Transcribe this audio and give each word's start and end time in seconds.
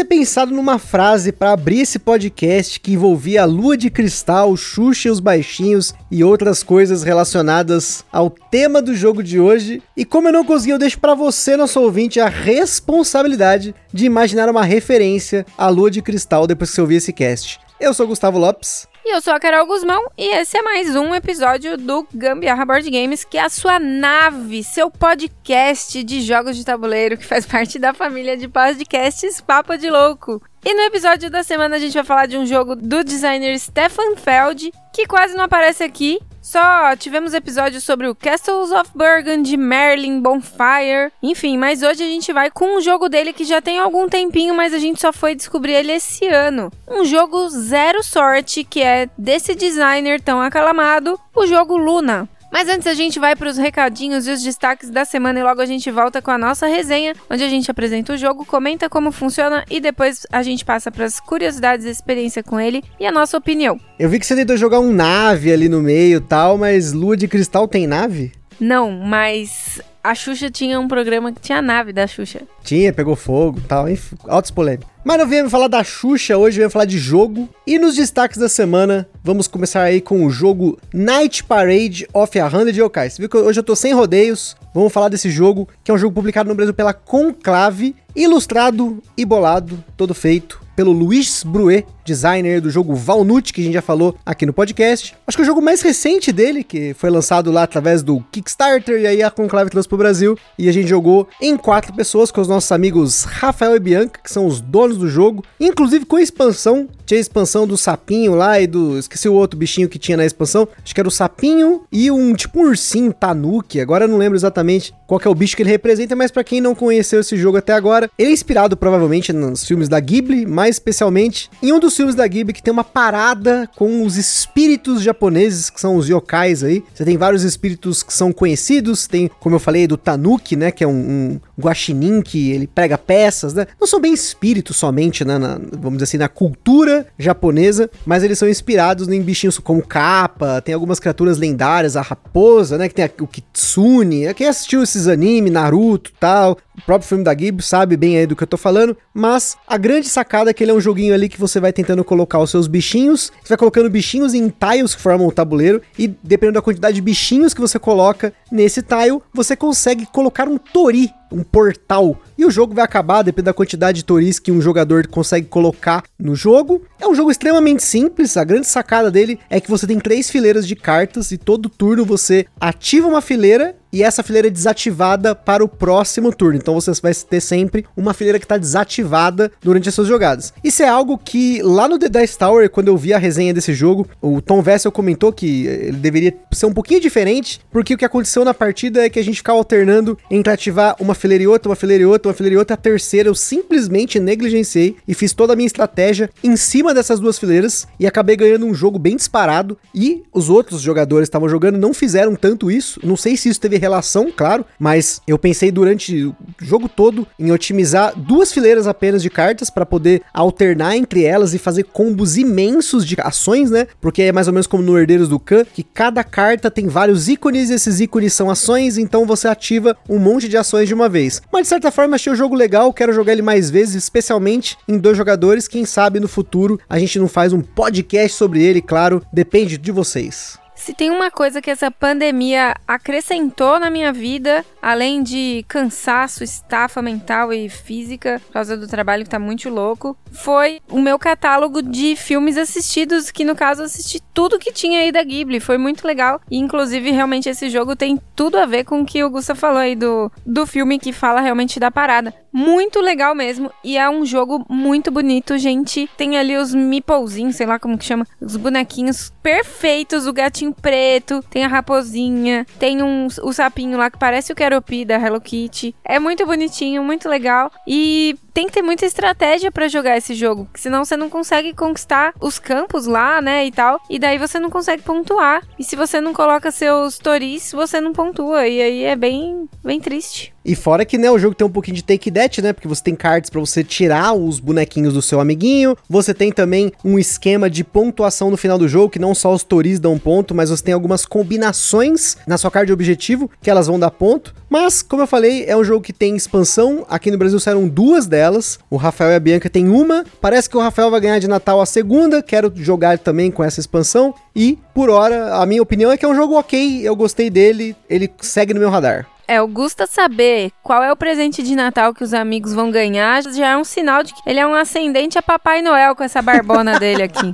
Ter 0.00 0.04
pensado 0.04 0.54
numa 0.54 0.78
frase 0.78 1.30
para 1.30 1.52
abrir 1.52 1.80
esse 1.80 1.98
podcast 1.98 2.80
que 2.80 2.92
envolvia 2.92 3.42
a 3.42 3.44
lua 3.44 3.76
de 3.76 3.90
cristal, 3.90 4.56
Xuxa 4.56 5.08
e 5.08 5.10
os 5.10 5.20
baixinhos 5.20 5.92
e 6.10 6.24
outras 6.24 6.62
coisas 6.62 7.02
relacionadas 7.02 8.02
ao 8.10 8.30
tema 8.30 8.80
do 8.80 8.94
jogo 8.94 9.22
de 9.22 9.38
hoje. 9.38 9.82
E 9.94 10.06
como 10.06 10.28
eu 10.28 10.32
não 10.32 10.44
consegui, 10.44 10.70
eu 10.70 10.78
deixo 10.78 10.98
para 10.98 11.14
você, 11.14 11.54
nosso 11.54 11.78
ouvinte, 11.80 12.18
a 12.18 12.28
responsabilidade 12.28 13.74
de 13.92 14.06
imaginar 14.06 14.48
uma 14.48 14.64
referência 14.64 15.44
à 15.58 15.68
lua 15.68 15.90
de 15.90 16.00
cristal 16.00 16.46
depois 16.46 16.70
que 16.70 16.76
você 16.76 16.80
ouvir 16.80 16.96
esse 16.96 17.12
cast. 17.12 17.60
Eu 17.78 17.92
sou 17.92 18.06
Gustavo 18.06 18.38
Lopes. 18.38 18.89
E 19.02 19.14
eu 19.14 19.20
sou 19.22 19.32
a 19.32 19.40
Carol 19.40 19.66
Guzmão 19.66 20.10
e 20.16 20.28
esse 20.36 20.58
é 20.58 20.62
mais 20.62 20.94
um 20.94 21.14
episódio 21.14 21.78
do 21.78 22.06
Gambiarra 22.14 22.66
Board 22.66 22.90
Games, 22.90 23.24
que 23.24 23.38
é 23.38 23.42
a 23.42 23.48
sua 23.48 23.78
nave, 23.78 24.62
seu 24.62 24.90
podcast 24.90 26.04
de 26.04 26.20
jogos 26.20 26.54
de 26.54 26.66
tabuleiro 26.66 27.16
que 27.16 27.24
faz 27.24 27.46
parte 27.46 27.78
da 27.78 27.94
família 27.94 28.36
de 28.36 28.46
podcasts 28.46 29.40
Papo 29.40 29.78
de 29.78 29.88
Louco. 29.88 30.42
E 30.62 30.74
no 30.74 30.82
episódio 30.82 31.30
da 31.30 31.42
semana 31.42 31.76
a 31.76 31.78
gente 31.78 31.94
vai 31.94 32.04
falar 32.04 32.26
de 32.26 32.36
um 32.36 32.44
jogo 32.44 32.76
do 32.76 33.02
designer 33.02 33.58
Stefan 33.58 34.16
Feld, 34.16 34.70
que 34.92 35.06
quase 35.06 35.34
não 35.34 35.44
aparece 35.44 35.82
aqui. 35.82 36.20
Só 36.42 36.96
tivemos 36.96 37.34
episódios 37.34 37.84
sobre 37.84 38.08
o 38.08 38.14
Castles 38.14 38.70
of 38.70 38.90
Burgundy, 38.94 39.58
Merlin, 39.58 40.20
Bonfire, 40.20 41.12
enfim, 41.22 41.58
mas 41.58 41.82
hoje 41.82 42.02
a 42.02 42.06
gente 42.06 42.32
vai 42.32 42.50
com 42.50 42.78
um 42.78 42.80
jogo 42.80 43.10
dele 43.10 43.32
que 43.32 43.44
já 43.44 43.60
tem 43.60 43.78
algum 43.78 44.08
tempinho, 44.08 44.54
mas 44.54 44.72
a 44.72 44.78
gente 44.78 45.00
só 45.00 45.12
foi 45.12 45.34
descobrir 45.34 45.74
ele 45.74 45.92
esse 45.92 46.26
ano. 46.26 46.72
Um 46.88 47.04
jogo 47.04 47.48
zero 47.50 48.02
sorte, 48.02 48.64
que 48.64 48.82
é 48.82 49.08
desse 49.18 49.54
designer 49.54 50.20
tão 50.20 50.40
aclamado, 50.40 51.20
o 51.36 51.46
jogo 51.46 51.76
Luna. 51.76 52.28
Mas 52.50 52.68
antes 52.68 52.86
a 52.86 52.94
gente 52.94 53.18
vai 53.18 53.36
para 53.36 53.48
os 53.48 53.56
recadinhos 53.56 54.26
e 54.26 54.32
os 54.32 54.42
destaques 54.42 54.90
da 54.90 55.04
semana 55.04 55.38
e 55.38 55.42
logo 55.42 55.60
a 55.60 55.66
gente 55.66 55.90
volta 55.90 56.20
com 56.20 56.30
a 56.30 56.38
nossa 56.38 56.66
resenha, 56.66 57.14
onde 57.30 57.44
a 57.44 57.48
gente 57.48 57.70
apresenta 57.70 58.12
o 58.12 58.16
jogo, 58.16 58.44
comenta 58.44 58.88
como 58.88 59.12
funciona 59.12 59.64
e 59.70 59.80
depois 59.80 60.26
a 60.32 60.42
gente 60.42 60.64
passa 60.64 60.90
para 60.90 61.04
as 61.04 61.20
curiosidades 61.20 61.86
e 61.86 61.90
experiência 61.90 62.42
com 62.42 62.58
ele 62.58 62.82
e 62.98 63.06
a 63.06 63.12
nossa 63.12 63.36
opinião. 63.36 63.78
Eu 63.98 64.08
vi 64.08 64.18
que 64.18 64.26
você 64.26 64.34
tentou 64.34 64.56
jogar 64.56 64.80
um 64.80 64.92
nave 64.92 65.52
ali 65.52 65.68
no 65.68 65.80
meio 65.80 66.18
e 66.18 66.20
tal, 66.20 66.58
mas 66.58 66.92
Lua 66.92 67.16
de 67.16 67.28
Cristal 67.28 67.68
tem 67.68 67.86
nave? 67.86 68.32
Não, 68.58 68.90
mas 68.90 69.80
a 70.02 70.14
Xuxa 70.14 70.50
tinha 70.50 70.78
um 70.80 70.88
programa 70.88 71.32
que 71.32 71.40
tinha 71.40 71.58
a 71.58 71.62
nave 71.62 71.92
da 71.92 72.06
Xuxa. 72.06 72.42
Tinha, 72.62 72.92
pegou 72.92 73.14
fogo 73.14 73.58
e 73.58 73.62
tal, 73.62 73.86
altos 74.28 74.50
polêmicos. 74.50 74.89
Mas 75.02 75.16
não 75.16 75.26
viemos 75.26 75.50
falar 75.50 75.68
da 75.68 75.82
Xuxa 75.82 76.36
hoje, 76.36 76.58
viemos 76.58 76.74
falar 76.74 76.84
de 76.84 76.98
jogo. 76.98 77.48
E 77.66 77.78
nos 77.78 77.96
destaques 77.96 78.36
da 78.36 78.50
semana, 78.50 79.08
vamos 79.24 79.48
começar 79.48 79.82
aí 79.82 79.98
com 79.98 80.26
o 80.26 80.30
jogo 80.30 80.78
Night 80.92 81.42
Parade 81.44 82.06
of 82.12 82.38
a 82.38 82.46
Hundred 82.46 82.78
Yokais. 82.78 83.14
Você 83.14 83.22
viu 83.22 83.28
que 83.30 83.36
hoje 83.38 83.58
eu 83.58 83.64
tô 83.64 83.74
sem 83.74 83.94
rodeios, 83.94 84.54
vamos 84.74 84.92
falar 84.92 85.08
desse 85.08 85.30
jogo, 85.30 85.66
que 85.82 85.90
é 85.90 85.94
um 85.94 85.98
jogo 85.98 86.14
publicado 86.14 86.50
no 86.50 86.54
Brasil 86.54 86.74
pela 86.74 86.92
Conclave, 86.92 87.96
ilustrado 88.14 89.02
e 89.16 89.24
bolado, 89.24 89.82
todo 89.96 90.14
feito 90.14 90.60
pelo 90.80 90.92
Luiz 90.92 91.42
Bruet, 91.44 91.84
designer 92.06 92.58
do 92.58 92.70
jogo 92.70 92.94
Valnut, 92.94 93.52
que 93.52 93.60
a 93.60 93.64
gente 93.64 93.74
já 93.74 93.82
falou 93.82 94.16
aqui 94.24 94.46
no 94.46 94.52
podcast. 94.54 95.14
Acho 95.26 95.36
que 95.36 95.42
o 95.42 95.46
jogo 95.46 95.60
mais 95.60 95.82
recente 95.82 96.32
dele, 96.32 96.64
que 96.64 96.94
foi 96.94 97.10
lançado 97.10 97.52
lá 97.52 97.64
através 97.64 98.02
do 98.02 98.24
Kickstarter, 98.32 98.98
e 98.98 99.06
aí 99.06 99.22
a 99.22 99.30
Conclave 99.30 99.68
trouxe 99.68 99.86
pro 99.86 99.98
Brasil. 99.98 100.38
E 100.58 100.70
a 100.70 100.72
gente 100.72 100.88
jogou 100.88 101.28
em 101.38 101.54
quatro 101.54 101.92
pessoas 101.92 102.30
com 102.30 102.40
os 102.40 102.48
nossos 102.48 102.72
amigos 102.72 103.24
Rafael 103.24 103.76
e 103.76 103.78
Bianca, 103.78 104.20
que 104.24 104.32
são 104.32 104.46
os 104.46 104.58
donos 104.62 104.96
do 104.96 105.06
jogo, 105.06 105.44
inclusive 105.60 106.06
com 106.06 106.16
a 106.16 106.22
expansão. 106.22 106.88
Tinha 107.04 107.18
a 107.18 107.20
expansão 107.20 107.66
do 107.66 107.76
sapinho 107.76 108.34
lá 108.34 108.58
e 108.58 108.66
do. 108.66 108.98
Esqueci 108.98 109.28
o 109.28 109.34
outro 109.34 109.58
bichinho 109.58 109.88
que 109.88 109.98
tinha 109.98 110.16
na 110.16 110.24
expansão. 110.24 110.66
Acho 110.82 110.94
que 110.94 111.00
era 111.00 111.08
o 111.08 111.12
sapinho 111.12 111.82
e 111.92 112.10
um 112.10 112.32
tipo 112.32 112.58
um 112.58 112.62
ursinho 112.62 113.12
tanuki. 113.12 113.80
Agora 113.80 114.04
eu 114.04 114.08
não 114.08 114.16
lembro 114.16 114.38
exatamente 114.38 114.94
qual 115.06 115.20
é 115.22 115.28
o 115.28 115.34
bicho 115.34 115.56
que 115.56 115.62
ele 115.62 115.70
representa, 115.70 116.16
mas 116.16 116.30
para 116.30 116.44
quem 116.44 116.60
não 116.60 116.74
conheceu 116.74 117.20
esse 117.20 117.36
jogo 117.36 117.58
até 117.58 117.74
agora, 117.74 117.99
ele 118.18 118.30
é 118.30 118.32
inspirado 118.32 118.76
provavelmente 118.76 119.32
nos 119.32 119.64
filmes 119.64 119.88
da 119.88 119.98
Ghibli, 119.98 120.46
mais 120.46 120.76
especialmente 120.76 121.50
em 121.62 121.72
um 121.72 121.80
dos 121.80 121.96
filmes 121.96 122.14
da 122.14 122.26
Ghibli 122.26 122.52
que 122.52 122.62
tem 122.62 122.72
uma 122.72 122.84
parada 122.84 123.68
com 123.76 124.04
os 124.04 124.16
espíritos 124.16 125.02
japoneses, 125.02 125.68
que 125.68 125.80
são 125.80 125.96
os 125.96 126.08
yokais 126.08 126.62
aí. 126.62 126.82
Você 126.94 127.04
tem 127.04 127.16
vários 127.16 127.42
espíritos 127.42 128.02
que 128.02 128.12
são 128.12 128.32
conhecidos, 128.32 129.06
tem, 129.06 129.30
como 129.40 129.56
eu 129.56 129.60
falei, 129.60 129.86
do 129.86 129.96
Tanuki, 129.96 130.56
né, 130.56 130.70
que 130.70 130.84
é 130.84 130.86
um, 130.86 130.92
um 130.92 131.40
guaxinim 131.60 132.22
que 132.22 132.50
ele 132.50 132.66
prega 132.66 132.98
peças, 132.98 133.54
né? 133.54 133.66
Não 133.80 133.86
são 133.86 134.00
bem 134.00 134.12
espíritos 134.12 134.76
somente, 134.76 135.24
né, 135.24 135.38
na, 135.38 135.60
vamos 135.72 135.94
dizer 135.94 136.04
assim, 136.04 136.18
na 136.18 136.28
cultura 136.28 137.06
japonesa, 137.18 137.90
mas 138.04 138.22
eles 138.22 138.38
são 138.38 138.48
inspirados 138.48 139.08
em 139.08 139.22
bichinhos 139.22 139.58
como 139.58 139.82
capa, 139.82 140.60
tem 140.60 140.74
algumas 140.74 140.98
criaturas 140.98 141.38
lendárias, 141.38 141.96
a 141.96 142.02
raposa, 142.02 142.78
né, 142.78 142.88
que 142.88 142.94
tem 142.94 143.04
a, 143.04 143.10
o 143.20 143.26
kitsune. 143.26 144.32
Quem 144.34 144.48
assistiu 144.48 144.82
esses 144.82 145.06
anime, 145.06 145.50
Naruto, 145.50 146.12
tal, 146.18 146.58
o 146.80 146.86
próprio 146.86 147.08
filme 147.08 147.22
da 147.22 147.34
Ghibli 147.34 147.62
sabe 147.62 147.96
bem 147.96 148.16
aí 148.16 148.26
do 148.26 148.34
que 148.34 148.42
eu 148.42 148.46
tô 148.46 148.56
falando, 148.56 148.96
mas 149.12 149.56
a 149.66 149.76
grande 149.76 150.08
sacada 150.08 150.50
é 150.50 150.54
que 150.54 150.64
ele 150.64 150.70
é 150.70 150.74
um 150.74 150.80
joguinho 150.80 151.14
ali 151.14 151.28
que 151.28 151.38
você 151.38 151.60
vai 151.60 151.72
tentando 151.72 152.02
colocar 152.02 152.38
os 152.38 152.50
seus 152.50 152.66
bichinhos, 152.66 153.30
você 153.42 153.50
vai 153.50 153.58
colocando 153.58 153.90
bichinhos 153.90 154.34
em 154.34 154.48
tiles 154.48 154.94
que 154.94 155.00
formam 155.00 155.28
o 155.28 155.32
tabuleiro 155.32 155.82
e 155.98 156.08
dependendo 156.08 156.54
da 156.54 156.62
quantidade 156.62 156.94
de 156.94 157.02
bichinhos 157.02 157.52
que 157.52 157.60
você 157.60 157.78
coloca 157.78 158.32
nesse 158.50 158.82
tile, 158.82 159.20
você 159.32 159.54
consegue 159.54 160.06
colocar 160.06 160.48
um 160.48 160.56
tori 160.56 161.10
um 161.30 161.44
portal. 161.44 162.18
E 162.40 162.44
o 162.46 162.50
jogo 162.50 162.74
vai 162.74 162.82
acabar, 162.82 163.20
dependendo 163.20 163.50
da 163.50 163.52
quantidade 163.52 163.98
de 163.98 164.04
toris 164.06 164.38
que 164.38 164.50
um 164.50 164.62
jogador 164.62 165.06
consegue 165.06 165.46
colocar 165.46 166.02
no 166.18 166.34
jogo. 166.34 166.82
É 166.98 167.06
um 167.06 167.14
jogo 167.14 167.30
extremamente 167.30 167.82
simples, 167.82 168.34
a 168.34 168.44
grande 168.44 168.66
sacada 168.66 169.10
dele 169.10 169.38
é 169.50 169.60
que 169.60 169.70
você 169.70 169.86
tem 169.86 169.98
três 169.98 170.30
fileiras 170.30 170.66
de 170.66 170.74
cartas 170.74 171.32
e 171.32 171.36
todo 171.36 171.68
turno 171.68 172.02
você 172.02 172.46
ativa 172.58 173.06
uma 173.06 173.20
fileira 173.20 173.76
e 173.92 174.02
essa 174.02 174.22
fileira 174.22 174.48
é 174.48 174.50
desativada 174.50 175.34
para 175.34 175.64
o 175.64 175.68
próximo 175.68 176.32
turno. 176.32 176.56
Então 176.56 176.74
você 176.74 176.92
vai 177.00 177.12
ter 177.14 177.40
sempre 177.40 177.84
uma 177.96 178.14
fileira 178.14 178.38
que 178.38 178.44
está 178.44 178.56
desativada 178.56 179.50
durante 179.60 179.88
as 179.88 179.94
suas 179.94 180.08
jogadas. 180.08 180.52
Isso 180.62 180.82
é 180.82 180.88
algo 180.88 181.18
que 181.18 181.60
lá 181.62 181.88
no 181.88 181.98
The 181.98 182.08
Dice 182.08 182.38
Tower, 182.38 182.70
quando 182.70 182.88
eu 182.88 182.96
vi 182.96 183.12
a 183.12 183.18
resenha 183.18 183.52
desse 183.52 183.74
jogo, 183.74 184.08
o 184.20 184.40
Tom 184.40 184.62
Vessel 184.62 184.92
comentou 184.92 185.32
que 185.32 185.66
ele 185.66 185.96
deveria 185.96 186.34
ser 186.52 186.66
um 186.66 186.72
pouquinho 186.72 187.00
diferente, 187.00 187.60
porque 187.70 187.94
o 187.94 187.98
que 187.98 188.04
aconteceu 188.04 188.44
na 188.44 188.54
partida 188.54 189.04
é 189.04 189.10
que 189.10 189.18
a 189.18 189.24
gente 189.24 189.36
ficava 189.36 189.58
alternando 189.58 190.16
entre 190.30 190.52
ativar 190.52 190.96
uma 191.00 191.14
fileira 191.14 191.44
e 191.44 191.46
outra, 191.46 191.68
uma 191.68 191.76
fileira 191.76 192.02
e 192.02 192.06
outra, 192.06 192.29
uma 192.30 192.34
fileira 192.34 192.54
e 192.54 192.58
outra. 192.58 192.74
A 192.74 192.76
terceira 192.76 193.28
eu 193.28 193.34
simplesmente 193.34 194.18
negligenciei 194.18 194.96
e 195.06 195.14
fiz 195.14 195.32
toda 195.32 195.52
a 195.52 195.56
minha 195.56 195.66
estratégia 195.66 196.30
em 196.42 196.56
cima 196.56 196.94
dessas 196.94 197.20
duas 197.20 197.38
fileiras 197.38 197.86
e 197.98 198.06
acabei 198.06 198.36
ganhando 198.36 198.66
um 198.66 198.74
jogo 198.74 198.98
bem 198.98 199.16
disparado. 199.16 199.76
E 199.94 200.22
os 200.32 200.48
outros 200.48 200.80
jogadores 200.80 201.26
estavam 201.26 201.48
jogando 201.48 201.78
não 201.78 201.92
fizeram 201.92 202.34
tanto 202.34 202.70
isso. 202.70 203.00
Não 203.02 203.16
sei 203.16 203.36
se 203.36 203.48
isso 203.48 203.60
teve 203.60 203.76
relação, 203.76 204.30
claro, 204.34 204.64
mas 204.78 205.20
eu 205.26 205.38
pensei 205.38 205.70
durante 205.70 206.26
o 206.26 206.34
jogo 206.60 206.88
todo 206.88 207.26
em 207.38 207.50
otimizar 207.52 208.18
duas 208.18 208.52
fileiras 208.52 208.86
apenas 208.86 209.22
de 209.22 209.30
cartas 209.30 209.70
para 209.70 209.86
poder 209.86 210.22
alternar 210.32 210.96
entre 210.96 211.24
elas 211.24 211.54
e 211.54 211.58
fazer 211.58 211.84
combos 211.84 212.36
imensos 212.36 213.06
de 213.06 213.16
ações, 213.20 213.70
né? 213.70 213.86
Porque 214.00 214.22
é 214.22 214.32
mais 214.32 214.46
ou 214.46 214.52
menos 214.52 214.66
como 214.66 214.82
no 214.82 214.98
Herdeiros 214.98 215.28
do 215.28 215.38
Khan, 215.38 215.64
que 215.64 215.82
cada 215.82 216.22
carta 216.22 216.70
tem 216.70 216.86
vários 216.86 217.28
ícones 217.28 217.70
e 217.70 217.74
esses 217.74 218.00
ícones 218.00 218.32
são 218.32 218.50
ações, 218.50 218.98
então 218.98 219.26
você 219.26 219.48
ativa 219.48 219.96
um 220.08 220.18
monte 220.18 220.48
de 220.48 220.56
ações 220.56 220.88
de 220.88 220.94
uma 220.94 221.08
vez. 221.08 221.42
Mas 221.52 221.62
de 221.62 221.68
certa 221.68 221.90
forma 221.90 222.18
achei 222.20 222.32
o 222.32 222.36
jogo 222.36 222.54
legal, 222.54 222.92
quero 222.92 223.14
jogar 223.14 223.32
ele 223.32 223.40
mais 223.40 223.70
vezes, 223.70 223.94
especialmente 223.94 224.76
em 224.86 224.98
dois 224.98 225.16
jogadores, 225.16 225.66
quem 225.66 225.86
sabe 225.86 226.20
no 226.20 226.28
futuro 226.28 226.78
a 226.88 226.98
gente 226.98 227.18
não 227.18 227.26
faz 227.26 227.52
um 227.52 227.62
podcast 227.62 228.36
sobre 228.36 228.62
ele, 228.62 228.82
claro, 228.82 229.24
depende 229.32 229.78
de 229.78 229.90
vocês. 229.90 230.59
Se 230.80 230.94
tem 230.94 231.10
uma 231.10 231.30
coisa 231.30 231.60
que 231.60 231.70
essa 231.70 231.90
pandemia 231.90 232.74
acrescentou 232.88 233.78
na 233.78 233.90
minha 233.90 234.14
vida, 234.14 234.64
além 234.80 235.22
de 235.22 235.62
cansaço, 235.68 236.42
estafa 236.42 237.02
mental 237.02 237.52
e 237.52 237.68
física, 237.68 238.40
por 238.46 238.54
causa 238.54 238.78
do 238.78 238.88
trabalho 238.88 239.24
que 239.24 239.28
tá 239.28 239.38
muito 239.38 239.68
louco, 239.68 240.16
foi 240.32 240.80
o 240.88 240.98
meu 240.98 241.18
catálogo 241.18 241.82
de 241.82 242.16
filmes 242.16 242.56
assistidos, 242.56 243.30
que 243.30 243.44
no 243.44 243.54
caso 243.54 243.82
assisti 243.82 244.22
tudo 244.32 244.58
que 244.58 244.72
tinha 244.72 245.00
aí 245.00 245.12
da 245.12 245.22
Ghibli. 245.22 245.60
Foi 245.60 245.76
muito 245.76 246.06
legal. 246.06 246.40
E 246.50 246.56
inclusive, 246.56 247.10
realmente, 247.10 247.50
esse 247.50 247.68
jogo 247.68 247.94
tem 247.94 248.18
tudo 248.34 248.56
a 248.56 248.64
ver 248.64 248.84
com 248.84 249.02
o 249.02 249.06
que 249.06 249.22
o 249.22 249.28
Gusta 249.28 249.54
falou 249.54 249.78
aí 249.78 249.94
do, 249.94 250.32
do 250.46 250.66
filme 250.66 250.98
que 250.98 251.12
fala 251.12 251.42
realmente 251.42 251.78
da 251.78 251.90
parada. 251.90 252.34
Muito 252.50 253.00
legal 253.00 253.34
mesmo. 253.34 253.70
E 253.84 253.98
é 253.98 254.08
um 254.08 254.24
jogo 254.24 254.64
muito 254.68 255.10
bonito, 255.10 255.58
gente. 255.58 256.08
Tem 256.16 256.38
ali 256.38 256.56
os 256.56 256.72
meeplezinhos, 256.72 257.56
sei 257.56 257.66
lá 257.66 257.78
como 257.78 257.98
que 257.98 258.04
chama, 258.04 258.26
os 258.40 258.56
bonequinhos 258.56 259.30
perfeitos, 259.42 260.26
o 260.26 260.32
gatinho 260.32 260.69
preto, 260.72 261.42
tem 261.50 261.64
a 261.64 261.68
raposinha, 261.68 262.66
tem 262.78 263.02
um, 263.02 263.26
o 263.42 263.52
sapinho 263.52 263.98
lá 263.98 264.10
que 264.10 264.18
parece 264.18 264.52
o 264.52 264.56
Keropi 264.56 265.04
da 265.04 265.14
Hello 265.14 265.40
Kitty. 265.40 265.94
É 266.04 266.18
muito 266.18 266.46
bonitinho, 266.46 267.02
muito 267.02 267.28
legal. 267.28 267.70
E 267.86 268.36
tem 268.52 268.66
que 268.66 268.72
ter 268.72 268.82
muita 268.82 269.06
estratégia 269.06 269.70
para 269.70 269.88
jogar 269.88 270.16
esse 270.16 270.34
jogo, 270.34 270.68
senão 270.74 271.04
você 271.04 271.16
não 271.16 271.30
consegue 271.30 271.72
conquistar 271.72 272.34
os 272.40 272.58
campos 272.58 273.06
lá, 273.06 273.40
né, 273.40 273.66
e 273.66 273.72
tal. 273.72 274.00
E 274.08 274.18
daí 274.18 274.38
você 274.38 274.58
não 274.58 274.70
consegue 274.70 275.02
pontuar. 275.02 275.62
E 275.78 275.84
se 275.84 275.96
você 275.96 276.20
não 276.20 276.32
coloca 276.32 276.70
seus 276.70 277.18
toris, 277.18 277.72
você 277.72 278.00
não 278.00 278.12
pontua. 278.12 278.66
E 278.66 278.80
aí 278.80 279.04
é 279.04 279.16
bem, 279.16 279.68
bem 279.84 280.00
triste. 280.00 280.52
E 280.62 280.74
fora 280.74 281.06
que, 281.06 281.16
né, 281.16 281.30
o 281.30 281.38
jogo 281.38 281.54
tem 281.54 281.66
um 281.66 281.70
pouquinho 281.70 281.96
de 281.96 282.04
take 282.04 282.30
that, 282.30 282.60
né? 282.60 282.72
Porque 282.74 282.86
você 282.86 283.02
tem 283.02 283.16
cards 283.16 283.48
para 283.48 283.60
você 283.60 283.82
tirar 283.82 284.34
os 284.34 284.60
bonequinhos 284.60 285.14
do 285.14 285.22
seu 285.22 285.40
amiguinho. 285.40 285.96
Você 286.08 286.34
tem 286.34 286.52
também 286.52 286.92
um 287.02 287.18
esquema 287.18 287.70
de 287.70 287.82
pontuação 287.82 288.50
no 288.50 288.58
final 288.58 288.76
do 288.76 288.86
jogo, 288.86 289.08
que 289.08 289.18
não 289.18 289.34
só 289.34 289.54
os 289.54 289.64
toris 289.64 289.98
dão 289.98 290.18
ponto, 290.18 290.54
mas 290.54 290.68
você 290.68 290.84
tem 290.84 290.92
algumas 290.92 291.24
combinações 291.24 292.36
na 292.46 292.58
sua 292.58 292.70
card 292.70 292.88
de 292.88 292.92
objetivo 292.92 293.50
que 293.62 293.70
elas 293.70 293.86
vão 293.86 293.98
dar 293.98 294.10
ponto. 294.10 294.54
Mas, 294.68 295.02
como 295.02 295.22
eu 295.22 295.26
falei, 295.26 295.64
é 295.66 295.76
um 295.76 295.82
jogo 295.82 296.04
que 296.04 296.12
tem 296.12 296.36
expansão. 296.36 297.06
Aqui 297.08 297.30
no 297.30 297.38
Brasil 297.38 297.58
saíram 297.58 297.88
duas 297.88 298.26
delas. 298.26 298.39
O 298.88 298.96
Rafael 298.96 299.32
e 299.32 299.34
a 299.34 299.40
Bianca 299.40 299.68
tem 299.68 299.88
uma. 299.88 300.24
Parece 300.40 300.68
que 300.68 300.76
o 300.76 300.80
Rafael 300.80 301.10
vai 301.10 301.20
ganhar 301.20 301.38
de 301.38 301.48
Natal 301.48 301.80
a 301.80 301.86
segunda. 301.86 302.42
Quero 302.42 302.72
jogar 302.74 303.18
também 303.18 303.50
com 303.50 303.62
essa 303.62 303.80
expansão. 303.80 304.34
E, 304.54 304.78
por 304.94 305.10
hora, 305.10 305.56
a 305.56 305.66
minha 305.66 305.82
opinião 305.82 306.10
é 306.10 306.16
que 306.16 306.24
é 306.24 306.28
um 306.28 306.34
jogo 306.34 306.58
ok. 306.58 307.00
Eu 307.02 307.14
gostei 307.16 307.50
dele. 307.50 307.96
Ele 308.08 308.30
segue 308.40 308.72
no 308.72 308.80
meu 308.80 308.90
radar. 308.90 309.26
É, 309.50 309.60
o 309.60 309.66
Gusta 309.66 310.06
saber 310.06 310.70
qual 310.80 311.02
é 311.02 311.10
o 311.10 311.16
presente 311.16 311.60
de 311.60 311.74
Natal 311.74 312.14
que 312.14 312.22
os 312.22 312.32
amigos 312.32 312.72
vão 312.72 312.88
ganhar 312.88 313.42
já 313.42 313.70
é 313.70 313.76
um 313.76 313.82
sinal 313.82 314.22
de 314.22 314.32
que 314.32 314.40
ele 314.46 314.60
é 314.60 314.64
um 314.64 314.72
ascendente 314.72 315.36
a 315.36 315.42
Papai 315.42 315.82
Noel 315.82 316.14
com 316.14 316.22
essa 316.22 316.40
barbona 316.40 317.00
dele 317.00 317.24
aqui. 317.24 317.52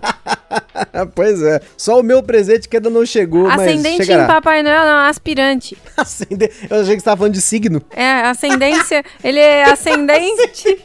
pois 1.17 1.41
é. 1.41 1.59
Só 1.75 1.99
o 1.99 2.03
meu 2.03 2.23
presente 2.23 2.69
que 2.69 2.77
ainda 2.77 2.91
não 2.91 3.07
chegou, 3.07 3.49
ascendente 3.49 4.01
mas 4.01 4.11
em 4.11 4.27
Papai 4.27 4.63
Noel 4.63 4.85
não, 4.85 4.99
aspirante. 5.09 5.75
Ascendente. 5.97 6.55
Eu 6.69 6.83
achei 6.83 6.97
que 6.97 7.01
você 7.01 7.05
tava 7.07 7.17
falando 7.17 7.33
de 7.33 7.41
signo. 7.41 7.83
É, 7.91 8.21
ascendência. 8.27 9.03
ele 9.25 9.41
é 9.41 9.65
ascendente... 9.73 10.79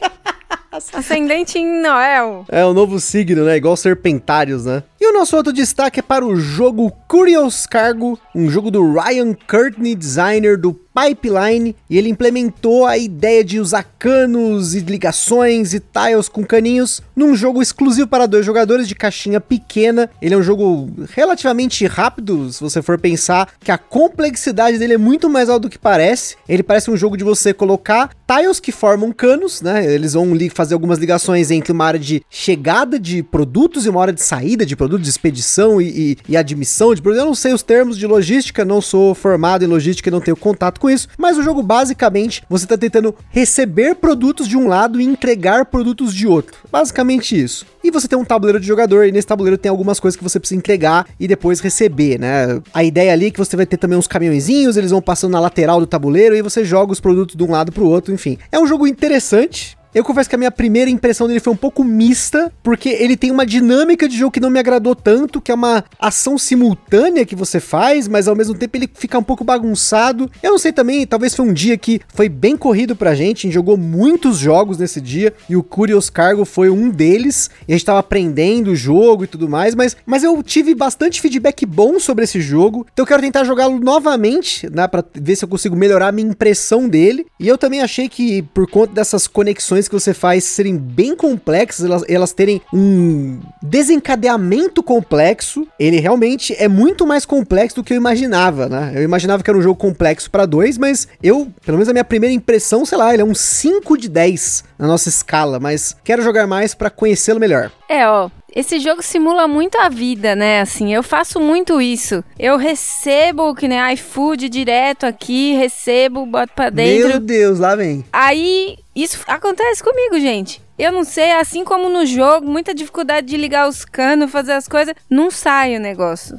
Ascendente 0.92 1.58
em 1.58 1.82
Noel. 1.82 2.44
É 2.48 2.64
o 2.64 2.72
novo 2.72 2.98
signo, 2.98 3.44
né? 3.44 3.56
Igual 3.56 3.76
serpentários, 3.76 4.64
né? 4.64 4.82
E 5.00 5.06
o 5.06 5.12
nosso 5.12 5.36
outro 5.36 5.52
destaque 5.52 6.00
é 6.00 6.02
para 6.02 6.24
o 6.24 6.36
jogo 6.36 6.90
Curious 7.08 7.66
Cargo, 7.66 8.18
um 8.34 8.48
jogo 8.48 8.70
do 8.70 8.92
Ryan 8.92 9.34
Courtney, 9.34 9.94
designer 9.94 10.56
do 10.56 10.72
Pipeline, 10.72 11.74
e 11.88 11.98
ele 11.98 12.10
implementou 12.10 12.86
a 12.86 12.98
ideia 12.98 13.42
de 13.42 13.58
usar 13.58 13.82
canos 13.98 14.74
e 14.74 14.80
ligações 14.80 15.72
e 15.72 15.80
tiles 15.80 16.28
com 16.28 16.44
caninhos 16.44 17.02
num 17.16 17.34
jogo 17.34 17.62
exclusivo 17.62 18.06
para 18.06 18.26
dois 18.26 18.44
jogadores 18.44 18.86
de 18.86 18.94
caixinha 18.94 19.40
pequena. 19.40 20.08
Ele 20.20 20.34
é 20.34 20.38
um 20.38 20.42
jogo 20.42 20.90
relativamente 21.10 21.86
rápido, 21.86 22.52
se 22.52 22.60
você 22.60 22.82
for 22.82 22.98
pensar 22.98 23.48
que 23.58 23.72
a 23.72 23.78
complexidade 23.78 24.78
dele 24.78 24.94
é 24.94 24.98
muito 24.98 25.28
mais 25.30 25.48
alta 25.48 25.60
do 25.60 25.70
que 25.70 25.78
parece. 25.78 26.36
Ele 26.48 26.62
parece 26.62 26.90
um 26.90 26.96
jogo 26.96 27.16
de 27.16 27.24
você 27.24 27.54
colocar 27.54 28.10
tiles 28.32 28.60
que 28.60 28.72
formam 28.72 29.12
canos, 29.12 29.60
né? 29.60 29.92
Eles 29.92 30.14
vão 30.14 30.32
fazer 30.54 30.74
algumas 30.74 30.98
ligações 30.98 31.50
entre 31.50 31.72
uma 31.72 31.84
área 31.84 32.00
de 32.00 32.22
chegada 32.30 32.98
de 32.98 33.22
produtos 33.22 33.86
e 33.86 33.88
uma 33.88 34.00
área 34.00 34.12
de 34.12 34.22
saída 34.22 34.64
de 34.64 34.76
produtos, 34.76 35.04
de 35.04 35.10
expedição 35.10 35.80
e, 35.80 35.88
e, 35.88 36.16
e 36.28 36.36
admissão 36.36 36.94
de 36.94 37.02
produtos. 37.02 37.22
Eu 37.22 37.28
não 37.28 37.34
sei 37.34 37.52
os 37.52 37.62
termos 37.62 37.98
de 37.98 38.06
logística, 38.06 38.64
não 38.64 38.80
sou 38.80 39.14
formado 39.14 39.64
em 39.64 39.68
logística 39.68 40.08
e 40.08 40.12
não 40.12 40.20
tenho 40.20 40.36
contato 40.36 40.80
com 40.80 40.88
isso, 40.88 41.08
mas 41.18 41.36
o 41.36 41.42
jogo 41.42 41.62
basicamente 41.62 42.42
você 42.48 42.64
está 42.64 42.76
tentando 42.76 43.14
receber 43.30 43.94
produtos 43.96 44.48
de 44.48 44.56
um 44.56 44.68
lado 44.68 45.00
e 45.00 45.04
entregar 45.04 45.66
produtos 45.66 46.14
de 46.14 46.26
outro. 46.26 46.56
Basicamente 46.70 47.40
isso. 47.40 47.66
E 47.84 47.90
você 47.90 48.06
tem 48.06 48.18
um 48.18 48.24
tabuleiro 48.24 48.60
de 48.60 48.66
jogador, 48.66 49.06
e 49.06 49.12
nesse 49.12 49.26
tabuleiro 49.26 49.58
tem 49.58 49.70
algumas 49.70 49.98
coisas 49.98 50.16
que 50.16 50.22
você 50.22 50.38
precisa 50.38 50.58
entregar 50.58 51.06
e 51.18 51.26
depois 51.26 51.60
receber, 51.60 52.18
né? 52.18 52.60
A 52.72 52.84
ideia 52.84 53.12
ali 53.12 53.26
é 53.26 53.30
que 53.30 53.38
você 53.38 53.56
vai 53.56 53.66
ter 53.66 53.76
também 53.76 53.98
uns 53.98 54.06
caminhõezinhos, 54.06 54.76
eles 54.76 54.90
vão 54.90 55.02
passando 55.02 55.32
na 55.32 55.40
lateral 55.40 55.80
do 55.80 55.86
tabuleiro 55.86 56.36
e 56.36 56.42
você 56.42 56.64
joga 56.64 56.92
os 56.92 57.00
produtos 57.00 57.34
de 57.34 57.42
um 57.42 57.50
lado 57.50 57.72
para 57.72 57.82
o 57.82 57.88
outro, 57.88 58.14
enfim. 58.14 58.38
É 58.50 58.58
um 58.58 58.66
jogo 58.66 58.86
interessante, 58.86 59.76
eu 59.94 60.04
confesso 60.04 60.28
que 60.28 60.34
a 60.34 60.38
minha 60.38 60.50
primeira 60.50 60.90
impressão 60.90 61.26
dele 61.26 61.40
foi 61.40 61.52
um 61.52 61.56
pouco 61.56 61.84
mista, 61.84 62.52
porque 62.62 62.88
ele 62.88 63.16
tem 63.16 63.30
uma 63.30 63.44
dinâmica 63.44 64.08
de 64.08 64.16
jogo 64.16 64.32
que 64.32 64.40
não 64.40 64.50
me 64.50 64.58
agradou 64.58 64.94
tanto, 64.94 65.40
que 65.40 65.52
é 65.52 65.54
uma 65.54 65.84
ação 65.98 66.38
simultânea 66.38 67.26
que 67.26 67.36
você 67.36 67.60
faz, 67.60 68.08
mas 68.08 68.26
ao 68.26 68.34
mesmo 68.34 68.54
tempo 68.54 68.76
ele 68.76 68.88
fica 68.92 69.18
um 69.18 69.22
pouco 69.22 69.44
bagunçado. 69.44 70.30
Eu 70.42 70.52
não 70.52 70.58
sei 70.58 70.72
também, 70.72 71.06
talvez 71.06 71.34
foi 71.34 71.46
um 71.46 71.52
dia 71.52 71.76
que 71.76 72.00
foi 72.08 72.28
bem 72.28 72.56
corrido 72.56 72.96
pra 72.96 73.14
gente, 73.14 73.46
a 73.46 73.48
gente 73.48 73.54
jogou 73.54 73.76
muitos 73.76 74.38
jogos 74.38 74.78
nesse 74.78 75.00
dia, 75.00 75.34
e 75.48 75.56
o 75.56 75.62
Curious 75.62 76.08
Cargo 76.08 76.44
foi 76.44 76.70
um 76.70 76.88
deles, 76.88 77.50
e 77.68 77.72
a 77.72 77.76
gente 77.76 77.84
tava 77.84 77.98
aprendendo 77.98 78.70
o 78.70 78.76
jogo 78.76 79.24
e 79.24 79.26
tudo 79.26 79.48
mais, 79.48 79.74
mas, 79.74 79.96
mas 80.06 80.22
eu 80.24 80.42
tive 80.42 80.74
bastante 80.74 81.20
feedback 81.20 81.66
bom 81.66 81.98
sobre 82.00 82.24
esse 82.24 82.40
jogo, 82.40 82.86
então 82.92 83.02
eu 83.02 83.06
quero 83.06 83.22
tentar 83.22 83.44
jogá-lo 83.44 83.78
novamente, 83.78 84.70
né, 84.70 84.88
pra 84.88 85.04
ver 85.14 85.36
se 85.36 85.44
eu 85.44 85.48
consigo 85.48 85.76
melhorar 85.76 86.08
a 86.08 86.12
minha 86.12 86.28
impressão 86.28 86.88
dele, 86.88 87.26
e 87.38 87.46
eu 87.46 87.58
também 87.58 87.80
achei 87.80 88.08
que 88.08 88.42
por 88.42 88.66
conta 88.68 88.94
dessas 88.94 89.26
conexões 89.26 89.81
que 89.88 89.94
você 89.94 90.14
faz 90.14 90.44
serem 90.44 90.76
bem 90.76 91.14
complexas, 91.16 91.84
elas, 91.84 92.04
elas 92.08 92.32
terem 92.32 92.60
um 92.72 93.40
desencadeamento 93.62 94.82
complexo, 94.82 95.66
ele 95.78 95.98
realmente 95.98 96.54
é 96.58 96.68
muito 96.68 97.06
mais 97.06 97.24
complexo 97.24 97.76
do 97.76 97.84
que 97.84 97.92
eu 97.92 97.96
imaginava, 97.96 98.68
né? 98.68 98.92
Eu 98.94 99.02
imaginava 99.02 99.42
que 99.42 99.50
era 99.50 99.58
um 99.58 99.62
jogo 99.62 99.78
complexo 99.78 100.30
para 100.30 100.46
dois, 100.46 100.78
mas 100.78 101.08
eu, 101.22 101.48
pelo 101.64 101.78
menos 101.78 101.88
a 101.88 101.92
minha 101.92 102.04
primeira 102.04 102.34
impressão, 102.34 102.84
sei 102.84 102.98
lá, 102.98 103.12
ele 103.12 103.22
é 103.22 103.24
um 103.24 103.34
5 103.34 103.96
de 103.96 104.08
10 104.08 104.64
na 104.78 104.86
nossa 104.86 105.08
escala, 105.08 105.58
mas 105.60 105.96
quero 106.04 106.22
jogar 106.22 106.46
mais 106.46 106.74
para 106.74 106.90
conhecê-lo 106.90 107.40
melhor. 107.40 107.70
É, 107.88 108.08
ó, 108.08 108.30
esse 108.54 108.78
jogo 108.78 109.02
simula 109.02 109.48
muito 109.48 109.78
a 109.78 109.88
vida, 109.88 110.36
né? 110.36 110.60
Assim, 110.60 110.94
eu 110.94 111.02
faço 111.02 111.40
muito 111.40 111.80
isso. 111.80 112.22
Eu 112.38 112.56
recebo, 112.56 113.54
que 113.54 113.66
nem 113.66 113.92
iFood 113.94 114.48
direto 114.48 115.04
aqui, 115.04 115.54
recebo, 115.54 116.26
boto 116.26 116.52
pra 116.54 116.70
dentro. 116.70 117.08
Meu 117.08 117.20
Deus, 117.20 117.58
lá 117.58 117.74
vem. 117.74 118.04
Aí, 118.12 118.76
isso 118.94 119.18
acontece 119.26 119.82
comigo, 119.82 120.20
gente. 120.20 120.60
Eu 120.78 120.92
não 120.92 121.04
sei, 121.04 121.32
assim 121.32 121.64
como 121.64 121.88
no 121.88 122.04
jogo, 122.04 122.46
muita 122.46 122.74
dificuldade 122.74 123.26
de 123.26 123.36
ligar 123.36 123.68
os 123.68 123.84
canos, 123.84 124.30
fazer 124.30 124.52
as 124.52 124.68
coisas, 124.68 124.94
não 125.08 125.30
sai 125.30 125.76
o 125.76 125.80
negócio. 125.80 126.38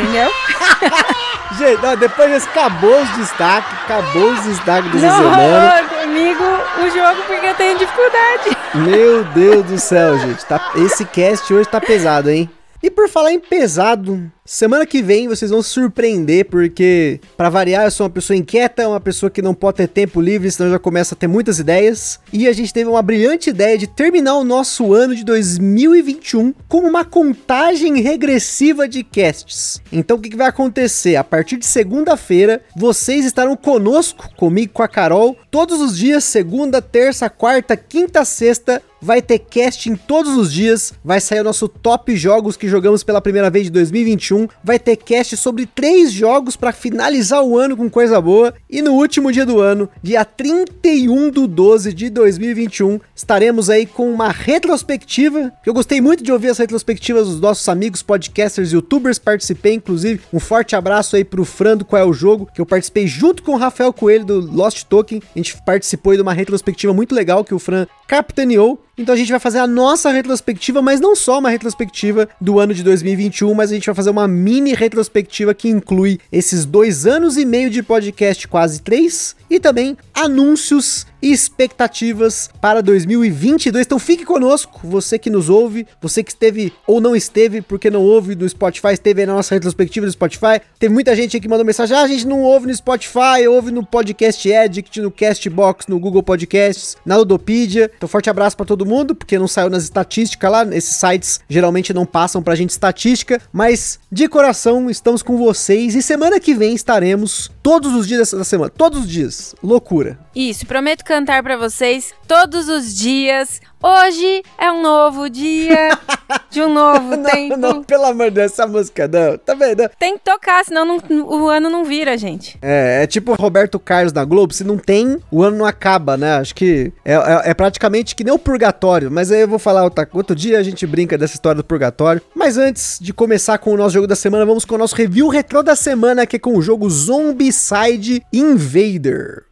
Entendeu? 0.00 0.30
Gente, 1.58 1.84
ó, 1.84 1.94
depois 1.94 2.30
desse 2.30 2.48
acabou 2.48 3.02
os 3.02 3.08
destaques, 3.10 3.72
acabou 3.84 4.32
os 4.32 4.40
destaques 4.44 4.92
dessa 4.92 5.06
não 5.06 5.34
rolou 5.34 5.88
comigo 6.00 6.44
o 6.78 6.90
jogo 6.90 7.22
porque 7.26 7.46
eu 7.46 7.54
tenho 7.54 7.78
dificuldade. 7.78 8.56
Meu 8.74 9.24
Deus 9.34 9.64
do 9.66 9.78
céu, 9.78 10.18
gente. 10.18 10.44
Tá, 10.46 10.72
esse 10.76 11.04
cast 11.04 11.52
hoje 11.52 11.68
tá 11.68 11.80
pesado, 11.80 12.30
hein? 12.30 12.48
E 12.82 12.90
por 12.90 13.08
falar 13.08 13.32
em 13.32 13.40
pesado, 13.40 14.30
semana 14.44 14.86
que 14.86 15.02
vem 15.02 15.28
vocês 15.28 15.50
vão 15.50 15.62
se 15.62 15.70
surpreender, 15.70 16.46
porque, 16.46 17.20
para 17.36 17.48
variar, 17.48 17.84
eu 17.84 17.90
sou 17.90 18.06
uma 18.06 18.12
pessoa 18.12 18.36
inquieta, 18.36 18.88
uma 18.88 19.00
pessoa 19.00 19.30
que 19.30 19.42
não 19.42 19.54
pode 19.54 19.78
ter 19.78 19.88
tempo 19.88 20.20
livre, 20.20 20.50
senão 20.50 20.70
já 20.70 20.78
começa 20.78 21.14
a 21.14 21.18
ter 21.18 21.26
muitas 21.26 21.58
ideias. 21.58 22.20
E 22.32 22.48
a 22.48 22.52
gente 22.52 22.72
teve 22.72 22.88
uma 22.88 23.02
brilhante 23.02 23.50
ideia 23.50 23.76
de 23.78 23.86
terminar 23.86 24.34
o 24.36 24.44
nosso 24.44 24.92
ano 24.92 25.14
de 25.14 25.24
2021 25.24 26.54
com 26.68 26.78
uma 26.78 27.04
contagem 27.04 28.00
regressiva 28.00 28.88
de 28.88 29.02
casts. 29.02 29.80
Então 29.92 30.16
o 30.16 30.20
que, 30.20 30.30
que 30.30 30.36
vai 30.36 30.48
acontecer? 30.48 31.16
A 31.16 31.24
partir 31.24 31.56
de 31.56 31.66
segunda-feira, 31.66 32.62
vocês 32.76 33.24
estarão 33.24 33.56
conosco, 33.56 34.28
comigo, 34.36 34.72
com 34.72 34.82
a 34.82 34.88
Carol, 34.88 35.36
todos 35.50 35.80
os 35.80 35.96
dias, 35.96 36.24
segunda, 36.24 36.80
terça, 36.80 37.28
quarta, 37.28 37.76
quinta, 37.76 38.24
sexta, 38.24 38.82
vai 39.00 39.22
ter 39.22 39.38
casting 39.38 39.96
todos 39.96 40.36
os 40.36 40.52
dias, 40.52 40.92
vai 41.02 41.20
sair 41.20 41.40
o 41.40 41.44
nosso 41.44 41.68
top 41.68 42.14
jogos 42.16 42.56
que 42.56 42.68
jogamos 42.68 43.02
pela 43.02 43.20
primeira 43.20 43.50
vez 43.50 43.64
de 43.64 43.70
2021, 43.70 44.39
vai 44.62 44.78
ter 44.78 44.96
cast 44.96 45.36
sobre 45.36 45.66
três 45.66 46.12
jogos 46.12 46.56
para 46.56 46.72
finalizar 46.72 47.42
o 47.42 47.58
ano 47.58 47.76
com 47.76 47.88
coisa 47.88 48.20
boa, 48.20 48.54
e 48.68 48.82
no 48.82 48.92
último 48.92 49.32
dia 49.32 49.46
do 49.46 49.60
ano, 49.60 49.88
dia 50.02 50.24
31 50.24 51.30
do 51.30 51.46
12 51.46 51.92
de 51.92 52.10
2021, 52.10 53.00
estaremos 53.14 53.70
aí 53.70 53.86
com 53.86 54.10
uma 54.10 54.28
retrospectiva, 54.28 55.52
eu 55.64 55.74
gostei 55.74 56.00
muito 56.00 56.22
de 56.22 56.32
ouvir 56.32 56.48
as 56.48 56.58
retrospectivas 56.58 57.28
dos 57.28 57.40
nossos 57.40 57.68
amigos 57.68 58.02
podcasters, 58.02 58.72
youtubers, 58.72 59.18
participei 59.18 59.74
inclusive, 59.74 60.20
um 60.32 60.40
forte 60.40 60.76
abraço 60.76 61.16
aí 61.16 61.24
pro 61.24 61.44
Fran 61.44 61.76
do 61.76 61.84
Qual 61.84 62.00
é 62.00 62.04
o 62.04 62.12
Jogo, 62.12 62.48
que 62.54 62.60
eu 62.60 62.66
participei 62.66 63.06
junto 63.06 63.42
com 63.42 63.52
o 63.52 63.58
Rafael 63.58 63.92
Coelho 63.92 64.24
do 64.24 64.40
Lost 64.40 64.84
Token, 64.84 65.22
a 65.34 65.38
gente 65.38 65.56
participou 65.62 66.12
aí 66.12 66.16
de 66.16 66.22
uma 66.22 66.32
retrospectiva 66.32 66.92
muito 66.92 67.14
legal 67.14 67.44
que 67.44 67.54
o 67.54 67.58
Fran 67.58 67.86
capitaneou, 68.10 68.82
então 68.98 69.14
a 69.14 69.16
gente 69.16 69.30
vai 69.30 69.38
fazer 69.38 69.60
a 69.60 69.68
nossa 69.68 70.10
retrospectiva, 70.10 70.82
mas 70.82 70.98
não 70.98 71.14
só 71.14 71.38
uma 71.38 71.48
retrospectiva 71.48 72.28
do 72.40 72.58
ano 72.58 72.74
de 72.74 72.82
2021, 72.82 73.54
mas 73.54 73.70
a 73.70 73.74
gente 73.74 73.86
vai 73.86 73.94
fazer 73.94 74.10
uma 74.10 74.26
mini 74.26 74.74
retrospectiva 74.74 75.54
que 75.54 75.68
inclui 75.68 76.18
esses 76.32 76.64
dois 76.64 77.06
anos 77.06 77.36
e 77.36 77.44
meio 77.44 77.70
de 77.70 77.84
podcast, 77.84 78.48
quase 78.48 78.82
três, 78.82 79.36
e 79.48 79.60
também 79.60 79.96
anúncios 80.12 81.06
expectativas 81.22 82.50
para 82.60 82.80
2022. 82.82 83.86
Então 83.86 83.98
fique 83.98 84.24
conosco, 84.24 84.80
você 84.84 85.18
que 85.18 85.30
nos 85.30 85.48
ouve, 85.48 85.86
você 86.00 86.22
que 86.22 86.30
esteve 86.30 86.72
ou 86.86 87.00
não 87.00 87.14
esteve, 87.14 87.60
porque 87.60 87.90
não 87.90 88.02
ouve 88.02 88.34
no 88.34 88.48
Spotify, 88.48 88.92
esteve 88.92 89.22
aí 89.22 89.26
na 89.26 89.34
nossa 89.34 89.54
retrospectiva 89.54 90.06
do 90.06 90.12
Spotify. 90.12 90.60
Teve 90.78 90.92
muita 90.92 91.14
gente 91.14 91.36
aqui 91.36 91.40
que 91.40 91.48
mandou 91.48 91.64
mensagem: 91.64 91.96
ah, 91.96 92.02
a 92.02 92.08
gente 92.08 92.26
não 92.26 92.42
ouve 92.42 92.66
no 92.66 92.74
Spotify, 92.74 93.46
ouve 93.48 93.70
no 93.70 93.84
Podcast 93.84 94.52
Addict, 94.52 95.00
no 95.00 95.10
Castbox, 95.10 95.86
no 95.88 95.98
Google 95.98 96.22
Podcasts, 96.22 96.96
na 97.04 97.16
Ludopedia. 97.16 97.90
Então 97.96 98.08
forte 98.08 98.30
abraço 98.30 98.56
para 98.56 98.66
todo 98.66 98.86
mundo, 98.86 99.14
porque 99.14 99.38
não 99.38 99.48
saiu 99.48 99.70
nas 99.70 99.84
estatísticas 99.84 100.50
lá, 100.50 100.64
esses 100.74 100.96
sites 100.96 101.40
geralmente 101.48 101.92
não 101.92 102.06
passam 102.06 102.42
pra 102.42 102.54
gente 102.54 102.70
estatística, 102.70 103.40
mas 103.52 103.98
de 104.10 104.28
coração 104.28 104.90
estamos 104.90 105.22
com 105.22 105.36
vocês 105.36 105.94
e 105.94 106.02
semana 106.02 106.40
que 106.40 106.54
vem 106.54 106.74
estaremos 106.74 107.50
todos 107.62 107.94
os 107.94 108.06
dias 108.06 108.32
da 108.32 108.44
semana. 108.44 108.70
Todos 108.70 109.00
os 109.00 109.08
dias. 109.08 109.54
Loucura. 109.62 110.18
Isso, 110.34 110.66
prometo 110.66 111.04
cantar 111.04 111.42
pra 111.42 111.56
vocês 111.56 112.12
todos 112.26 112.68
os 112.68 112.94
dias. 112.96 113.60
Hoje 113.82 114.42
é 114.58 114.70
um 114.70 114.82
novo 114.82 115.30
dia 115.30 115.98
de 116.50 116.60
um 116.60 116.72
novo 116.72 117.16
não, 117.16 117.22
tempo. 117.30 117.56
não, 117.56 117.82
pelo 117.82 118.04
amor 118.04 118.26
de 118.28 118.32
Deus, 118.36 118.52
essa 118.52 118.66
música 118.66 119.08
não. 119.08 119.38
Tá 119.38 119.54
vendo? 119.54 119.88
Tem 119.98 120.18
que 120.18 120.24
tocar, 120.24 120.62
senão 120.66 120.84
não- 120.84 121.00
o 121.26 121.48
ano 121.48 121.70
não 121.70 121.82
vira, 121.84 122.18
gente. 122.18 122.58
É, 122.60 123.02
é 123.02 123.06
tipo 123.06 123.32
Roberto 123.34 123.78
Carlos 123.78 124.12
na 124.12 124.22
Globo, 124.24 124.52
se 124.52 124.64
não 124.64 124.76
tem, 124.76 125.18
o 125.30 125.42
ano 125.42 125.56
não 125.58 125.64
acaba, 125.64 126.16
né? 126.18 126.34
Acho 126.36 126.54
que 126.54 126.92
é, 127.04 127.14
é- 127.14 127.50
é 127.50 127.54
praticamente 127.54 128.14
que 128.14 128.22
nem 128.22 128.34
o 128.34 128.38
purgatório, 128.38 129.10
mas 129.10 129.32
aí 129.32 129.40
eu 129.40 129.48
vou 129.48 129.58
falar 129.58 129.84
outra, 129.84 130.06
outro 130.12 130.36
dia, 130.36 130.58
a 130.58 130.62
gente 130.62 130.86
brinca 130.86 131.16
dessa 131.16 131.34
história 131.34 131.56
do 131.56 131.64
purgatório. 131.64 132.20
Mas 132.34 132.58
antes 132.58 132.98
de 133.00 133.14
começar 133.14 133.56
com 133.56 133.72
o 133.72 133.76
nosso 133.78 133.94
jogo 133.94 134.06
da 134.06 134.16
semana, 134.16 134.44
vamos 134.44 134.66
com 134.66 134.74
o 134.74 134.78
nosso 134.78 134.94
review 134.94 135.28
retrô 135.28 135.62
da 135.62 135.74
semana, 135.74 136.26
que 136.26 136.36
é 136.36 136.38
com 136.38 136.54
o 136.56 136.60
jogo 136.60 136.88
Zombicide 136.90 138.22
Invader. 138.30 139.44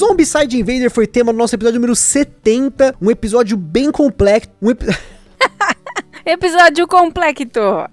Zombicide 0.00 0.58
Invader 0.58 0.90
foi 0.90 1.06
tema 1.06 1.30
do 1.30 1.38
nosso 1.38 1.54
episódio 1.54 1.78
número 1.78 1.94
70, 1.94 2.94
um 3.02 3.10
episódio 3.10 3.54
bem 3.54 3.90
complexo, 3.92 4.48
um, 4.62 4.70
epi- 4.70 4.86
Episódio 6.24 6.86
complexo. 6.86 7.30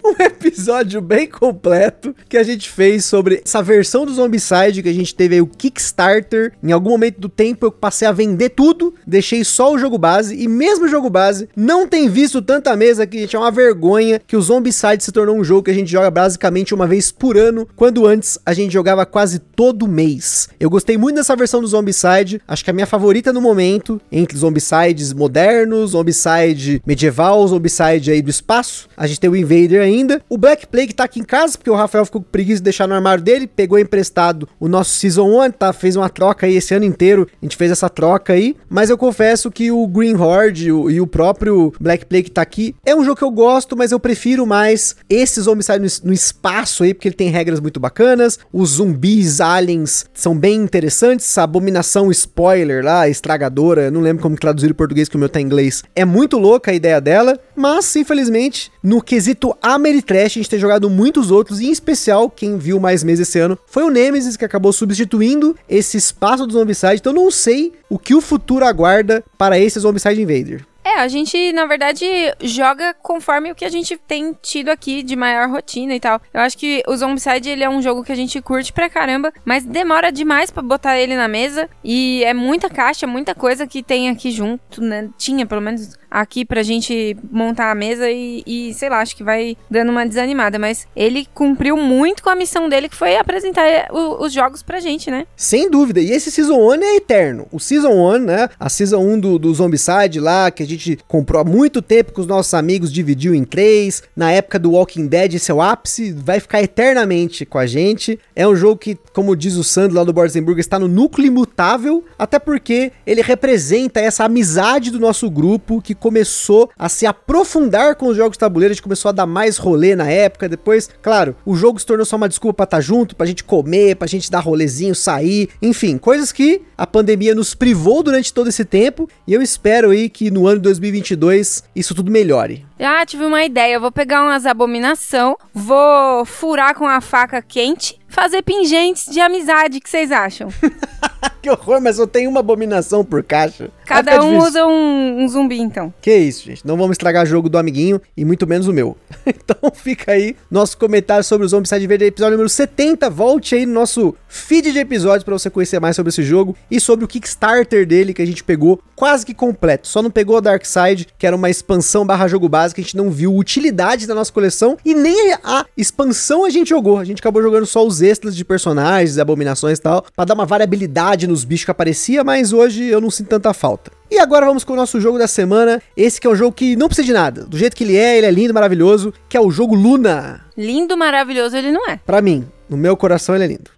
um 0.03 0.15
episódio 0.21 0.99
bem 0.99 1.27
completo 1.27 2.13
que 2.27 2.37
a 2.37 2.43
gente 2.43 2.69
fez 2.69 3.05
sobre 3.05 3.41
essa 3.45 3.61
versão 3.61 4.05
do 4.05 4.13
Zombicide 4.13 4.83
que 4.83 4.89
a 4.89 4.93
gente 4.93 5.15
teve 5.15 5.35
aí 5.35 5.41
o 5.41 5.47
Kickstarter. 5.47 6.53
Em 6.61 6.71
algum 6.71 6.89
momento 6.89 7.19
do 7.19 7.29
tempo 7.29 7.65
eu 7.65 7.71
passei 7.71 8.07
a 8.07 8.11
vender 8.11 8.49
tudo, 8.49 8.93
deixei 9.05 9.43
só 9.43 9.71
o 9.71 9.77
jogo 9.77 9.97
base 9.97 10.35
e 10.35 10.47
mesmo 10.47 10.85
o 10.85 10.89
jogo 10.89 11.09
base 11.09 11.47
não 11.55 11.87
tem 11.87 12.09
visto 12.09 12.41
tanta 12.41 12.75
mesa 12.75 13.07
que 13.07 13.19
gente, 13.19 13.35
é 13.35 13.39
uma 13.39 13.51
vergonha 13.51 14.19
que 14.25 14.35
o 14.35 14.41
Zombicide 14.41 15.03
se 15.03 15.11
tornou 15.11 15.37
um 15.37 15.43
jogo 15.43 15.63
que 15.63 15.71
a 15.71 15.73
gente 15.73 15.91
joga 15.91 16.11
basicamente 16.11 16.73
uma 16.73 16.85
vez 16.87 17.11
por 17.11 17.37
ano, 17.37 17.67
quando 17.75 18.05
antes 18.05 18.37
a 18.45 18.53
gente 18.53 18.73
jogava 18.73 19.05
quase 19.05 19.39
todo 19.39 19.87
mês. 19.87 20.49
Eu 20.59 20.69
gostei 20.69 20.97
muito 20.97 21.15
dessa 21.15 21.35
versão 21.35 21.61
do 21.61 21.67
Zombicide, 21.67 22.41
acho 22.47 22.63
que 22.63 22.69
é 22.69 22.73
a 22.73 22.75
minha 22.75 22.87
favorita 22.87 23.31
no 23.31 23.41
momento, 23.41 24.01
entre 24.11 24.37
Zombicides 24.37 25.13
modernos, 25.13 25.91
Zombicide 25.91 26.81
medieval, 26.85 27.47
Zombicide 27.47 28.16
aí 28.17 28.21
do 28.21 28.29
espaço. 28.29 28.87
A 28.97 29.07
gente 29.07 29.19
tem 29.19 29.29
o 29.29 29.35
Invader 29.35 29.81
ainda. 29.81 30.21
O 30.29 30.37
Black 30.37 30.67
Plague 30.67 30.93
tá 30.93 31.05
aqui 31.05 31.19
em 31.19 31.23
casa, 31.23 31.57
porque 31.57 31.69
o 31.69 31.75
Rafael 31.75 32.05
ficou 32.05 32.21
com 32.21 32.29
preguiça 32.29 32.57
de 32.57 32.63
deixar 32.63 32.87
no 32.87 32.93
armário 32.93 33.23
dele, 33.23 33.47
pegou 33.47 33.79
emprestado 33.79 34.47
o 34.59 34.67
nosso 34.67 34.91
Season 34.91 35.45
1, 35.45 35.51
tá? 35.51 35.73
Fez 35.73 35.95
uma 35.95 36.09
troca 36.09 36.45
aí 36.45 36.55
esse 36.55 36.73
ano 36.73 36.85
inteiro, 36.85 37.27
a 37.41 37.45
gente 37.45 37.55
fez 37.55 37.71
essa 37.71 37.89
troca 37.89 38.33
aí. 38.33 38.55
Mas 38.69 38.89
eu 38.89 38.97
confesso 38.97 39.49
que 39.49 39.71
o 39.71 39.87
Green 39.87 40.15
Horde 40.15 40.67
e 40.67 41.01
o 41.01 41.07
próprio 41.07 41.73
Black 41.79 42.05
Plague 42.05 42.31
tá 42.31 42.41
aqui. 42.41 42.75
É 42.85 42.95
um 42.95 43.03
jogo 43.03 43.17
que 43.17 43.23
eu 43.23 43.31
gosto, 43.31 43.75
mas 43.77 43.91
eu 43.91 43.99
prefiro 43.99 44.45
mais 44.45 44.95
esse 45.09 45.39
Zombicide 45.41 45.79
no, 45.79 46.09
no 46.09 46.13
espaço 46.13 46.83
aí, 46.83 46.93
porque 46.93 47.07
ele 47.07 47.15
tem 47.15 47.29
regras 47.29 47.59
muito 47.59 47.79
bacanas. 47.79 48.39
Os 48.51 48.71
zumbis, 48.71 49.39
aliens 49.39 50.05
são 50.13 50.37
bem 50.37 50.55
interessantes. 50.55 51.37
A 51.37 51.43
abominação 51.43 52.11
spoiler 52.11 52.83
lá, 52.83 53.07
estragadora, 53.07 53.83
eu 53.83 53.91
não 53.91 54.01
lembro 54.01 54.21
como 54.21 54.35
traduzir 54.35 54.69
em 54.69 54.73
português, 54.73 55.07
que 55.07 55.15
o 55.15 55.19
meu 55.19 55.29
tá 55.29 55.39
em 55.39 55.45
inglês. 55.45 55.83
É 55.95 56.05
muito 56.05 56.37
louca 56.37 56.71
a 56.71 56.73
ideia 56.73 56.99
dela, 56.99 57.39
mas 57.55 57.85
infelizmente, 58.07 58.71
no 58.81 59.01
quesito 59.01 59.53
Ameritrash, 59.61 60.37
a 60.37 60.39
gente 60.39 60.49
tem 60.49 60.59
jogado 60.59 60.89
muitos 60.89 61.29
outros, 61.29 61.59
e 61.59 61.67
em 61.67 61.71
especial, 61.71 62.29
quem 62.29 62.57
viu 62.57 62.79
mais 62.79 63.03
meses 63.03 63.27
esse 63.27 63.37
ano, 63.37 63.59
foi 63.67 63.83
o 63.83 63.89
Nemesis 63.89 64.37
que 64.37 64.45
acabou 64.45 64.71
substituindo 64.71 65.57
esse 65.67 65.97
espaço 65.97 66.47
do 66.47 66.53
Zombicide. 66.53 66.95
Então 66.95 67.11
não 67.11 67.29
sei 67.29 67.73
o 67.89 67.99
que 67.99 68.15
o 68.15 68.21
futuro 68.21 68.65
aguarda 68.65 69.23
para 69.37 69.59
esse 69.59 69.77
Zombicide 69.79 70.21
Invader. 70.21 70.65
É, 70.87 71.01
a 71.01 71.07
gente, 71.09 71.51
na 71.51 71.65
verdade, 71.65 72.05
joga 72.41 72.93
conforme 72.93 73.51
o 73.51 73.55
que 73.55 73.65
a 73.65 73.69
gente 73.69 73.97
tem 74.07 74.33
tido 74.41 74.69
aqui 74.69 75.03
de 75.03 75.17
maior 75.17 75.49
rotina 75.49 75.93
e 75.93 75.99
tal. 75.99 76.21
Eu 76.33 76.39
acho 76.39 76.57
que 76.57 76.81
o 76.87 76.95
Zombicide, 76.95 77.49
ele 77.49 77.63
é 77.63 77.69
um 77.69 77.81
jogo 77.81 78.05
que 78.05 78.11
a 78.13 78.15
gente 78.15 78.41
curte 78.41 78.71
pra 78.71 78.89
caramba, 78.89 79.33
mas 79.43 79.65
demora 79.65 80.13
demais 80.13 80.49
pra 80.49 80.63
botar 80.63 80.97
ele 80.97 81.17
na 81.17 81.27
mesa. 81.27 81.69
E 81.83 82.23
é 82.23 82.33
muita 82.33 82.69
caixa, 82.69 83.05
muita 83.05 83.35
coisa 83.35 83.67
que 83.67 83.83
tem 83.83 84.07
aqui 84.07 84.31
junto, 84.31 84.81
né? 84.81 85.09
Tinha, 85.17 85.45
pelo 85.45 85.59
menos, 85.59 85.97
aqui 86.09 86.45
pra 86.45 86.63
gente 86.63 87.15
montar 87.31 87.71
a 87.71 87.75
mesa 87.75 88.09
e, 88.09 88.43
e, 88.45 88.73
sei 88.73 88.89
lá, 88.89 89.01
acho 89.01 89.15
que 89.15 89.23
vai 89.23 89.57
dando 89.69 89.91
uma 89.91 90.05
desanimada. 90.05 90.57
Mas 90.57 90.87
ele 90.95 91.27
cumpriu 91.33 91.75
muito 91.77 92.23
com 92.23 92.29
a 92.29 92.35
missão 92.35 92.69
dele, 92.69 92.89
que 92.89 92.95
foi 92.95 93.15
apresentar 93.17 93.87
o- 93.91 94.23
os 94.25 94.31
jogos 94.33 94.61
pra 94.63 94.79
gente, 94.79 95.09
né? 95.11 95.25
Sem 95.35 95.69
dúvida. 95.69 95.99
E 95.99 96.11
esse 96.11 96.31
Season 96.31 96.57
1 96.57 96.73
é 96.83 96.95
eterno. 96.95 97.47
O 97.51 97.59
Season 97.59 97.89
1, 97.91 98.17
né? 98.19 98.49
A 98.59 98.69
Season 98.69 98.99
1 98.99 99.19
do, 99.19 99.39
do 99.39 99.53
Zombicide 99.53 100.19
lá, 100.19 100.49
que 100.51 100.63
a 100.63 100.67
gente 100.67 100.97
comprou 101.07 101.41
há 101.41 101.43
muito 101.45 101.81
tempo 101.81 102.11
com 102.13 102.21
os 102.21 102.27
nossos 102.27 102.53
amigos, 102.53 102.91
dividiu 102.91 103.33
em 103.35 103.43
três. 103.43 104.03
Na 104.15 104.31
época 104.31 104.57
do 104.59 104.71
Walking 104.71 105.07
Dead, 105.07 105.33
esse 105.35 105.51
é 105.51 105.53
o 105.53 105.61
ápice, 105.61 106.11
vai 106.11 106.39
ficar 106.39 106.61
eternamente 106.61 107.45
com 107.45 107.57
a 107.57 107.65
gente. 107.65 108.19
É 108.35 108.47
um 108.47 108.55
jogo 108.55 108.77
que, 108.77 108.97
como 109.13 109.35
diz 109.35 109.55
o 109.55 109.63
Sandro 109.63 109.97
lá 109.97 110.03
do 110.03 110.13
Borzenburg, 110.13 110.59
está 110.59 110.79
no 110.79 110.87
núcleo 110.87 111.27
imutável, 111.27 112.03
até 112.17 112.39
porque 112.39 112.91
ele 113.05 113.21
representa 113.21 113.99
essa 113.99 114.23
amizade 114.25 114.91
do 114.91 114.99
nosso 114.99 115.29
grupo 115.29 115.81
que 115.81 115.93
começou 116.07 116.69
a 116.79 116.87
se 116.87 117.05
aprofundar 117.05 117.95
com 117.95 118.07
os 118.07 118.15
jogos 118.15 118.33
de 118.33 118.39
tabuleiro, 118.39 118.71
a 118.71 118.73
gente 118.75 118.81
começou 118.81 119.09
a 119.09 119.11
dar 119.11 119.25
mais 119.25 119.57
rolê 119.57 119.93
na 119.93 120.09
época. 120.09 120.47
Depois, 120.47 120.89
claro, 121.01 121.35
o 121.45 121.53
jogo 121.53 121.77
se 121.77 121.85
tornou 121.85 122.05
só 122.05 122.15
uma 122.15 122.29
desculpa 122.29 122.53
pra 122.55 122.63
estar 122.63 122.81
junto, 122.81 123.13
pra 123.13 123.25
gente 123.25 123.43
comer, 123.43 123.97
pra 123.97 124.07
gente 124.07 124.31
dar 124.31 124.39
rolezinho, 124.39 124.95
sair, 124.95 125.49
enfim, 125.61 125.97
coisas 125.97 126.31
que 126.31 126.61
a 126.77 126.87
pandemia 126.87 127.35
nos 127.35 127.53
privou 127.53 128.01
durante 128.01 128.33
todo 128.33 128.47
esse 128.47 128.63
tempo. 128.63 129.09
E 129.27 129.33
eu 129.33 129.41
espero 129.41 129.89
aí 129.89 130.09
que 130.09 130.31
no 130.31 130.47
ano 130.47 130.57
de 130.57 130.63
2022 130.63 131.63
isso 131.75 131.93
tudo 131.93 132.09
melhore. 132.09 132.65
Ah, 132.79 133.05
tive 133.05 133.25
uma 133.25 133.43
ideia. 133.43 133.73
Eu 133.73 133.81
vou 133.81 133.91
pegar 133.91 134.23
umas 134.23 134.45
abominação, 134.45 135.35
vou 135.53 136.23
furar 136.25 136.73
com 136.75 136.87
a 136.87 137.01
faca 137.01 137.41
quente, 137.41 137.99
fazer 138.07 138.41
pingentes 138.41 139.11
de 139.11 139.19
amizade. 139.19 139.77
O 139.77 139.81
que 139.81 139.89
vocês 139.89 140.11
acham? 140.11 140.49
que 141.41 141.49
horror, 141.49 141.81
mas 141.81 141.99
eu 141.99 142.07
tenho 142.07 142.29
uma 142.29 142.39
abominação 142.39 143.03
por 143.03 143.23
caixa. 143.23 143.69
Cada 143.85 144.21
um 144.21 144.29
difícil. 144.29 144.47
usa 144.47 144.65
um, 144.65 145.23
um 145.23 145.27
zumbi, 145.27 145.59
então. 145.59 145.93
Que 146.01 146.15
isso, 146.15 146.45
gente. 146.45 146.65
Não 146.65 146.77
vamos 146.77 146.95
estragar 146.95 147.23
o 147.23 147.27
jogo 147.27 147.49
do 147.49 147.57
amiguinho 147.57 148.01
e 148.15 148.25
muito 148.25 148.47
menos 148.47 148.67
o 148.67 148.73
meu. 148.73 148.97
então 149.25 149.71
fica 149.73 150.13
aí 150.13 150.35
nosso 150.49 150.77
comentário 150.77 151.23
sobre 151.23 151.45
o 151.45 151.49
Zombicide 151.49 151.87
Verde, 151.87 152.05
episódio 152.05 152.33
número 152.33 152.49
70. 152.49 153.09
Volte 153.09 153.55
aí 153.55 153.65
no 153.65 153.73
nosso 153.73 154.15
feed 154.27 154.71
de 154.71 154.79
episódios 154.79 155.23
para 155.23 155.37
você 155.37 155.49
conhecer 155.49 155.79
mais 155.79 155.95
sobre 155.95 156.09
esse 156.09 156.23
jogo 156.23 156.55
e 156.69 156.79
sobre 156.79 157.05
o 157.05 157.07
Kickstarter 157.07 157.85
dele 157.85 158.13
que 158.13 158.21
a 158.21 158.25
gente 158.25 158.43
pegou 158.43 158.81
quase 158.95 159.25
que 159.25 159.33
completo. 159.33 159.87
Só 159.87 160.01
não 160.01 160.09
pegou 160.09 160.37
a 160.37 160.41
Dark 160.41 160.65
Side, 160.65 161.07
que 161.17 161.27
era 161.27 161.35
uma 161.35 161.49
expansão 161.49 162.05
barra 162.05 162.27
jogo 162.27 162.49
básico, 162.49 162.75
que 162.75 162.81
a 162.81 162.83
gente 162.83 162.97
não 162.97 163.11
viu 163.11 163.35
utilidade 163.35 164.07
da 164.07 164.15
nossa 164.15 164.31
coleção 164.31 164.77
e 164.83 164.93
nem 164.93 165.33
a 165.43 165.65
expansão 165.77 166.45
a 166.45 166.49
gente 166.49 166.69
jogou. 166.69 166.97
A 166.97 167.03
gente 167.03 167.19
acabou 167.19 167.41
jogando 167.41 167.65
só 167.65 167.85
os 167.85 168.01
extras 168.01 168.35
de 168.35 168.43
personagens, 168.43 169.17
abominações 169.17 169.77
e 169.77 169.81
tal, 169.81 170.05
para 170.15 170.25
dar 170.25 170.33
uma 170.33 170.45
variabilidade 170.45 171.27
nos 171.27 171.43
bichos 171.43 171.65
que 171.65 171.71
aparecia, 171.71 172.23
mas 172.23 172.53
hoje 172.53 172.85
eu 172.85 172.99
não 172.99 173.11
sinto 173.11 173.29
tanta 173.29 173.53
falta. 173.53 173.91
E 174.09 174.19
agora 174.19 174.45
vamos 174.45 174.63
com 174.63 174.73
o 174.73 174.75
nosso 174.75 175.01
jogo 175.01 175.19
da 175.19 175.27
semana. 175.27 175.81
Esse 175.95 176.19
que 176.19 176.27
é 176.27 176.29
um 176.29 176.35
jogo 176.35 176.53
que 176.53 176.75
não 176.75 176.87
precisa 176.87 177.05
de 177.05 177.13
nada. 177.13 177.43
Do 177.43 177.57
jeito 177.57 177.75
que 177.75 177.83
ele 177.83 177.97
é, 177.97 178.17
ele 178.17 178.25
é 178.25 178.31
lindo, 178.31 178.53
maravilhoso, 178.53 179.13
que 179.27 179.35
é 179.35 179.41
o 179.41 179.51
jogo 179.51 179.75
Luna. 179.75 180.45
Lindo, 180.57 180.97
maravilhoso 180.97 181.55
ele 181.57 181.71
não 181.71 181.89
é. 181.89 181.99
Pra 182.05 182.21
mim, 182.21 182.47
no 182.69 182.77
meu 182.77 182.95
coração 182.95 183.35
ele 183.35 183.43
é 183.43 183.47
lindo. 183.47 183.76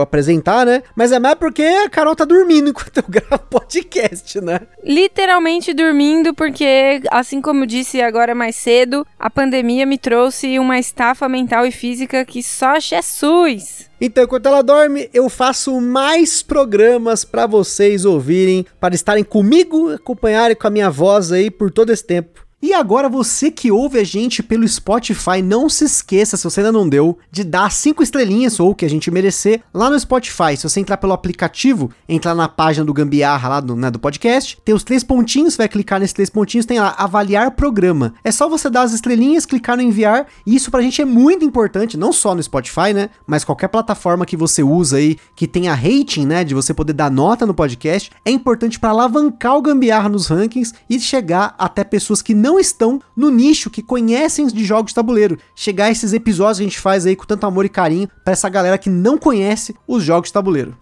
apresentar, 0.00 0.64
né? 0.64 0.84
Mas 0.94 1.10
é 1.10 1.18
mais 1.18 1.34
porque 1.34 1.64
a 1.64 1.90
Carol 1.90 2.14
tá 2.14 2.24
dormindo 2.24 2.70
enquanto 2.70 2.98
eu 2.98 3.04
gravo 3.08 3.42
podcast, 3.50 4.40
né? 4.40 4.60
Literalmente 4.84 5.74
dormindo, 5.74 6.32
porque, 6.32 7.02
assim 7.10 7.40
como 7.40 7.66
disse 7.68 8.00
agora 8.00 8.34
mais 8.34 8.56
cedo, 8.56 9.06
a 9.18 9.30
pandemia 9.30 9.86
me 9.86 9.98
trouxe 9.98 10.58
uma 10.58 10.78
estafa 10.78 11.28
mental 11.28 11.66
e 11.66 11.70
física 11.70 12.24
que 12.24 12.42
só 12.42 12.80
Jesus. 12.80 13.88
Então, 14.00 14.24
enquanto 14.24 14.46
ela 14.46 14.62
dorme, 14.62 15.10
eu 15.12 15.28
faço 15.28 15.80
mais 15.80 16.42
programas 16.42 17.24
para 17.24 17.46
vocês 17.46 18.04
ouvirem, 18.04 18.64
para 18.80 18.94
estarem 18.94 19.22
comigo, 19.22 19.90
acompanharem 19.90 20.56
com 20.56 20.66
a 20.66 20.70
minha 20.70 20.90
voz 20.90 21.30
aí 21.30 21.50
por 21.50 21.70
todo 21.70 21.92
esse 21.92 22.04
tempo. 22.04 22.47
E 22.60 22.74
agora 22.74 23.08
você 23.08 23.52
que 23.52 23.70
ouve 23.70 24.00
a 24.00 24.04
gente 24.04 24.42
pelo 24.42 24.66
Spotify, 24.66 25.40
não 25.40 25.68
se 25.68 25.84
esqueça, 25.84 26.36
se 26.36 26.42
você 26.42 26.58
ainda 26.58 26.72
não 26.72 26.88
deu, 26.88 27.16
de 27.30 27.44
dar 27.44 27.70
cinco 27.70 28.02
estrelinhas 28.02 28.58
ou 28.58 28.70
o 28.70 28.74
que 28.74 28.84
a 28.84 28.90
gente 28.90 29.12
merecer 29.12 29.62
lá 29.72 29.88
no 29.88 29.98
Spotify. 29.98 30.56
Se 30.56 30.68
você 30.68 30.80
entrar 30.80 30.96
pelo 30.96 31.12
aplicativo, 31.12 31.88
entrar 32.08 32.34
na 32.34 32.48
página 32.48 32.84
do 32.84 32.92
Gambiarra 32.92 33.48
lá 33.48 33.60
do, 33.60 33.76
né, 33.76 33.92
do 33.92 34.00
podcast, 34.00 34.58
tem 34.64 34.74
os 34.74 34.82
três 34.82 35.04
pontinhos, 35.04 35.56
vai 35.56 35.68
clicar 35.68 36.00
nesses 36.00 36.12
três 36.12 36.28
pontinhos, 36.28 36.66
tem 36.66 36.80
lá 36.80 36.96
avaliar 36.98 37.52
programa. 37.52 38.14
É 38.24 38.32
só 38.32 38.48
você 38.48 38.68
dar 38.68 38.82
as 38.82 38.92
estrelinhas, 38.92 39.46
clicar 39.46 39.76
no 39.76 39.82
enviar, 39.82 40.26
e 40.44 40.56
isso 40.56 40.68
pra 40.68 40.82
gente 40.82 41.00
é 41.00 41.04
muito 41.04 41.44
importante, 41.44 41.96
não 41.96 42.12
só 42.12 42.34
no 42.34 42.42
Spotify, 42.42 42.92
né, 42.92 43.08
mas 43.24 43.44
qualquer 43.44 43.68
plataforma 43.68 44.26
que 44.26 44.36
você 44.36 44.64
usa 44.64 44.96
aí 44.96 45.16
que 45.36 45.46
tenha 45.46 45.74
rating, 45.74 46.26
né, 46.26 46.42
de 46.42 46.56
você 46.56 46.74
poder 46.74 46.92
dar 46.92 47.08
nota 47.08 47.46
no 47.46 47.54
podcast, 47.54 48.10
é 48.24 48.32
importante 48.32 48.80
para 48.80 48.90
alavancar 48.90 49.56
o 49.56 49.62
Gambiarra 49.62 50.08
nos 50.08 50.26
rankings 50.26 50.74
e 50.90 50.98
chegar 50.98 51.54
até 51.56 51.84
pessoas 51.84 52.20
que 52.20 52.34
não 52.34 52.47
estão 52.56 53.02
no 53.16 53.30
nicho, 53.30 53.68
que 53.68 53.82
conhecem 53.82 54.46
de 54.46 54.64
jogos 54.64 54.92
de 54.92 54.94
tabuleiro. 54.94 55.36
Chegar 55.56 55.90
esses 55.90 56.12
episódios 56.12 56.58
que 56.58 56.62
a 56.62 56.68
gente 56.68 56.78
faz 56.78 57.04
aí 57.04 57.16
com 57.16 57.26
tanto 57.26 57.46
amor 57.46 57.64
e 57.64 57.68
carinho 57.68 58.08
para 58.22 58.32
essa 58.32 58.48
galera 58.48 58.78
que 58.78 58.88
não 58.88 59.18
conhece 59.18 59.74
os 59.88 60.04
jogos 60.04 60.28
de 60.28 60.34
tabuleiro. 60.34 60.76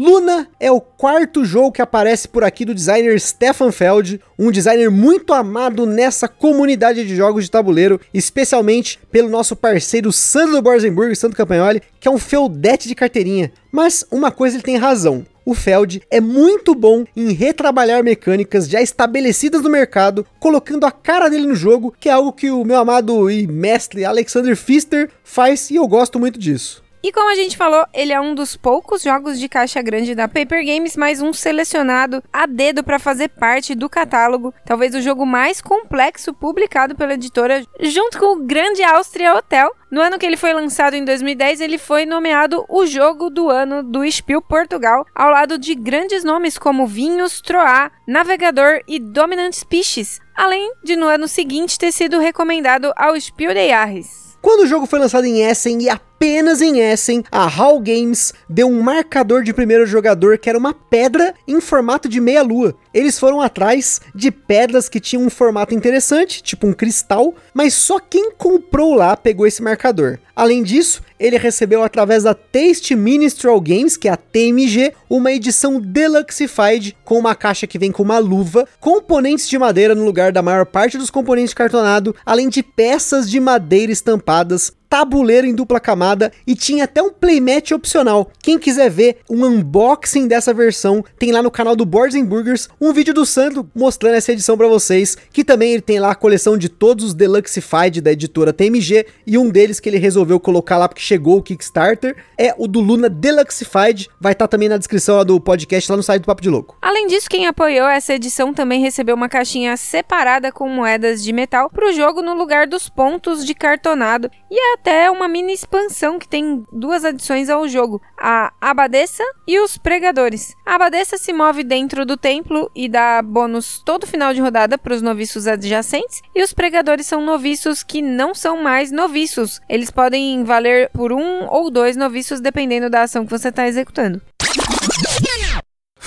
Luna 0.00 0.48
é 0.58 0.72
o 0.72 0.80
quarto 0.80 1.44
jogo 1.44 1.72
que 1.72 1.82
aparece 1.82 2.26
por 2.26 2.42
aqui 2.42 2.64
do 2.64 2.74
designer 2.74 3.20
Stefan 3.20 3.70
Feld, 3.70 4.18
um 4.38 4.50
designer 4.50 4.90
muito 4.90 5.34
amado 5.34 5.84
nessa 5.84 6.26
comunidade 6.26 7.06
de 7.06 7.14
jogos 7.14 7.44
de 7.44 7.50
tabuleiro, 7.50 8.00
especialmente 8.14 8.98
pelo 9.12 9.28
nosso 9.28 9.54
parceiro 9.54 10.10
Sandro 10.10 10.62
Borzenburg, 10.62 11.14
Santo 11.14 11.36
Campagnoli, 11.36 11.82
que 12.00 12.08
é 12.08 12.10
um 12.10 12.18
feudete 12.18 12.88
de 12.88 12.94
carteirinha. 12.94 13.52
Mas 13.70 14.02
uma 14.10 14.30
coisa 14.30 14.56
ele 14.56 14.62
tem 14.62 14.78
razão. 14.78 15.26
O 15.44 15.54
Feld 15.54 16.02
é 16.10 16.20
muito 16.20 16.74
bom 16.74 17.04
em 17.16 17.32
retrabalhar 17.32 18.02
mecânicas 18.02 18.68
já 18.68 18.80
estabelecidas 18.80 19.62
no 19.62 19.70
mercado, 19.70 20.26
colocando 20.38 20.84
a 20.84 20.92
cara 20.92 21.28
dele 21.28 21.46
no 21.46 21.54
jogo, 21.54 21.94
que 21.98 22.08
é 22.08 22.12
algo 22.12 22.32
que 22.32 22.50
o 22.50 22.64
meu 22.64 22.76
amado 22.76 23.30
e 23.30 23.46
mestre 23.46 24.04
Alexander 24.04 24.56
Pfister 24.56 25.10
faz 25.24 25.70
e 25.70 25.76
eu 25.76 25.86
gosto 25.88 26.18
muito 26.18 26.38
disso. 26.38 26.82
E 27.02 27.10
como 27.12 27.30
a 27.30 27.34
gente 27.34 27.56
falou, 27.56 27.86
ele 27.94 28.12
é 28.12 28.20
um 28.20 28.34
dos 28.34 28.56
poucos 28.56 29.02
jogos 29.02 29.40
de 29.40 29.48
caixa 29.48 29.80
grande 29.80 30.14
da 30.14 30.28
Paper 30.28 30.64
Games, 30.64 30.96
mas 30.96 31.22
um 31.22 31.32
selecionado 31.32 32.22
a 32.30 32.44
dedo 32.44 32.84
para 32.84 32.98
fazer 32.98 33.28
parte 33.28 33.74
do 33.74 33.88
catálogo, 33.88 34.52
talvez 34.66 34.94
o 34.94 35.00
jogo 35.00 35.24
mais 35.24 35.62
complexo 35.62 36.34
publicado 36.34 36.94
pela 36.94 37.14
editora, 37.14 37.64
junto 37.80 38.18
com 38.18 38.36
o 38.36 38.44
Grande 38.44 38.82
Áustria 38.82 39.34
Hotel. 39.34 39.74
No 39.90 40.00
ano 40.00 40.18
que 40.18 40.26
ele 40.26 40.36
foi 40.36 40.52
lançado 40.52 40.94
em 40.94 41.04
2010, 41.04 41.62
ele 41.62 41.78
foi 41.78 42.04
nomeado 42.04 42.64
o 42.68 42.84
jogo 42.84 43.30
do 43.30 43.48
ano 43.48 43.82
do 43.82 44.08
Spiel 44.10 44.42
Portugal, 44.42 45.06
ao 45.14 45.30
lado 45.30 45.58
de 45.58 45.74
grandes 45.74 46.22
nomes 46.22 46.58
como 46.58 46.86
Vinhos, 46.86 47.40
Troá, 47.40 47.90
Navegador 48.06 48.82
e 48.86 48.98
Dominant 49.00 49.54
Species, 49.54 50.20
além 50.36 50.74
de 50.84 50.96
no 50.96 51.06
ano 51.06 51.26
seguinte 51.26 51.78
ter 51.78 51.92
sido 51.92 52.20
recomendado 52.20 52.92
ao 52.94 53.18
Spiel 53.18 53.54
de 53.54 53.68
Jahres. 53.68 54.29
Quando 54.42 54.60
o 54.60 54.66
jogo 54.66 54.86
foi 54.86 54.98
lançado 54.98 55.26
em 55.26 55.42
Essen 55.42 55.82
e 55.82 55.90
apenas 55.90 56.62
em 56.62 56.80
Essen, 56.80 57.22
a 57.30 57.44
HAL 57.44 57.78
Games 57.78 58.32
deu 58.48 58.68
um 58.68 58.80
marcador 58.80 59.42
de 59.42 59.52
primeiro 59.52 59.84
jogador 59.84 60.38
que 60.38 60.48
era 60.48 60.58
uma 60.58 60.72
pedra 60.72 61.34
em 61.46 61.60
formato 61.60 62.08
de 62.08 62.20
meia-lua. 62.22 62.74
Eles 62.92 63.18
foram 63.18 63.42
atrás 63.42 64.00
de 64.14 64.30
pedras 64.30 64.88
que 64.88 64.98
tinham 64.98 65.24
um 65.24 65.30
formato 65.30 65.74
interessante, 65.74 66.42
tipo 66.42 66.66
um 66.66 66.72
cristal, 66.72 67.34
mas 67.52 67.74
só 67.74 67.98
quem 67.98 68.32
comprou 68.32 68.94
lá 68.94 69.14
pegou 69.14 69.46
esse 69.46 69.62
marcador. 69.62 70.18
Além 70.34 70.62
disso, 70.62 71.02
ele 71.20 71.36
recebeu 71.36 71.84
através 71.84 72.22
da 72.22 72.34
Taste 72.34 72.96
Ministral 72.96 73.60
Games, 73.60 73.98
que 73.98 74.08
é 74.08 74.12
a 74.12 74.16
TMG, 74.16 74.94
uma 75.08 75.30
edição 75.30 75.78
Deluxeified 75.78 76.96
com 77.04 77.18
uma 77.18 77.34
caixa 77.34 77.66
que 77.66 77.78
vem 77.78 77.92
com 77.92 78.02
uma 78.02 78.18
luva, 78.18 78.66
componentes 78.80 79.46
de 79.46 79.58
madeira 79.58 79.94
no 79.94 80.04
lugar 80.04 80.32
da 80.32 80.40
maior 80.40 80.64
parte 80.64 80.96
dos 80.96 81.10
componentes 81.10 81.50
de 81.50 81.56
cartonado, 81.56 82.16
além 82.24 82.48
de 82.48 82.62
peças 82.62 83.30
de 83.30 83.38
madeira 83.38 83.92
estampadas, 83.92 84.72
tabuleiro 84.90 85.46
em 85.46 85.54
dupla 85.54 85.78
camada 85.78 86.32
e 86.44 86.56
tinha 86.56 86.82
até 86.82 87.00
um 87.00 87.12
playmat 87.12 87.70
opcional. 87.70 88.30
Quem 88.42 88.58
quiser 88.58 88.90
ver 88.90 89.18
um 89.30 89.44
unboxing 89.46 90.26
dessa 90.26 90.52
versão, 90.52 91.04
tem 91.16 91.30
lá 91.30 91.40
no 91.40 91.50
canal 91.50 91.76
do 91.76 91.86
Boards 91.86 92.20
Burgers 92.26 92.68
um 92.80 92.92
vídeo 92.92 93.14
do 93.14 93.24
Sandro 93.24 93.70
mostrando 93.72 94.16
essa 94.16 94.32
edição 94.32 94.58
para 94.58 94.66
vocês, 94.66 95.16
que 95.32 95.44
também 95.44 95.72
ele 95.72 95.80
tem 95.80 96.00
lá 96.00 96.10
a 96.10 96.14
coleção 96.16 96.58
de 96.58 96.68
todos 96.68 97.04
os 97.04 97.14
Deluxeified 97.14 98.00
da 98.00 98.10
editora 98.10 98.52
TMG 98.52 99.06
e 99.24 99.38
um 99.38 99.48
deles 99.48 99.78
que 99.78 99.88
ele 99.88 99.98
resolveu 99.98 100.40
colocar 100.40 100.76
lá 100.76 100.88
porque 100.88 101.02
chegou 101.02 101.38
o 101.38 101.42
Kickstarter 101.42 102.16
é 102.36 102.52
o 102.58 102.66
do 102.66 102.80
Luna 102.80 103.08
Deluxeified, 103.08 104.08
vai 104.20 104.32
estar 104.32 104.48
tá 104.48 104.48
também 104.48 104.68
na 104.68 104.76
descrição 104.76 105.24
do 105.24 105.40
podcast 105.40 105.90
lá 105.90 105.96
no 105.96 106.02
site 106.02 106.22
do 106.22 106.26
Papo 106.26 106.42
de 106.42 106.48
Louco. 106.50 106.76
Além 106.82 107.06
disso, 107.06 107.28
quem 107.28 107.46
apoiou 107.46 107.86
essa 107.86 108.14
edição 108.14 108.52
também 108.52 108.80
recebeu 108.80 109.14
uma 109.14 109.28
caixinha 109.28 109.76
separada 109.76 110.50
com 110.50 110.68
moedas 110.68 111.22
de 111.22 111.32
metal 111.32 111.70
para 111.70 111.88
o 111.88 111.92
jogo 111.92 112.22
no 112.22 112.34
lugar 112.34 112.66
dos 112.66 112.88
pontos 112.88 113.46
de 113.46 113.54
cartonado 113.54 114.30
e 114.50 114.58
é 114.58 114.79
até 114.80 115.10
uma 115.10 115.28
mini 115.28 115.52
expansão 115.52 116.18
que 116.18 116.26
tem 116.26 116.64
duas 116.72 117.04
adições 117.04 117.50
ao 117.50 117.68
jogo: 117.68 118.00
a 118.18 118.52
Abadesa 118.60 119.22
e 119.46 119.60
os 119.60 119.76
Pregadores. 119.76 120.56
A 120.64 120.74
Abadesa 120.74 121.18
se 121.18 121.32
move 121.32 121.62
dentro 121.62 122.06
do 122.06 122.16
templo 122.16 122.70
e 122.74 122.88
dá 122.88 123.20
bônus 123.22 123.82
todo 123.84 124.06
final 124.06 124.32
de 124.32 124.40
rodada 124.40 124.78
para 124.78 124.94
os 124.94 125.02
noviços 125.02 125.46
adjacentes, 125.46 126.22
e 126.34 126.42
os 126.42 126.54
Pregadores 126.54 127.06
são 127.06 127.24
noviços 127.24 127.82
que 127.82 128.00
não 128.00 128.34
são 128.34 128.62
mais 128.62 128.90
noviços. 128.90 129.60
Eles 129.68 129.90
podem 129.90 130.42
valer 130.44 130.90
por 130.90 131.12
um 131.12 131.46
ou 131.48 131.70
dois 131.70 131.96
noviços 131.96 132.40
dependendo 132.40 132.88
da 132.88 133.02
ação 133.02 133.24
que 133.24 133.30
você 133.30 133.48
está 133.48 133.68
executando. 133.68 134.20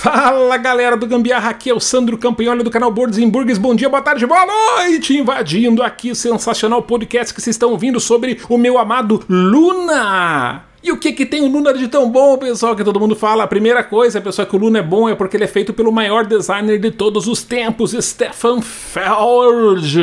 Fala 0.04 0.58
galera 0.58 0.98
do 0.98 1.06
Gambiarra, 1.06 1.48
aqui 1.48 1.70
é 1.70 1.74
o 1.74 1.80
Sandro 1.80 2.18
Campanholi 2.18 2.62
do 2.62 2.70
canal 2.70 2.90
Boards 2.90 3.18
Burgers. 3.30 3.56
Bom 3.56 3.74
dia, 3.74 3.88
boa 3.88 4.02
tarde, 4.02 4.26
boa 4.26 4.44
noite! 4.44 5.16
Invadindo 5.16 5.82
aqui 5.82 6.10
o 6.10 6.14
sensacional 6.14 6.82
podcast 6.82 7.32
que 7.32 7.40
vocês 7.40 7.56
estão 7.56 7.70
ouvindo 7.70 7.98
sobre 7.98 8.38
o 8.50 8.58
meu 8.58 8.76
amado 8.76 9.24
Luna! 9.30 10.73
E 10.86 10.92
o 10.92 10.98
que 10.98 11.12
que 11.12 11.24
tem 11.24 11.40
o 11.40 11.48
Luna 11.48 11.72
de 11.72 11.88
tão 11.88 12.10
bom, 12.10 12.36
pessoal, 12.36 12.76
que 12.76 12.84
todo 12.84 13.00
mundo 13.00 13.16
fala? 13.16 13.44
A 13.44 13.46
primeira 13.46 13.82
coisa, 13.82 14.20
pessoal, 14.20 14.46
que 14.46 14.54
o 14.54 14.58
Luna 14.58 14.80
é 14.80 14.82
bom 14.82 15.08
é 15.08 15.14
porque 15.14 15.34
ele 15.34 15.44
é 15.44 15.46
feito 15.46 15.72
pelo 15.72 15.90
maior 15.90 16.26
designer 16.26 16.78
de 16.78 16.90
todos 16.90 17.26
os 17.26 17.42
tempos, 17.42 17.96
Stefan 17.98 18.60
Feld. 18.60 19.98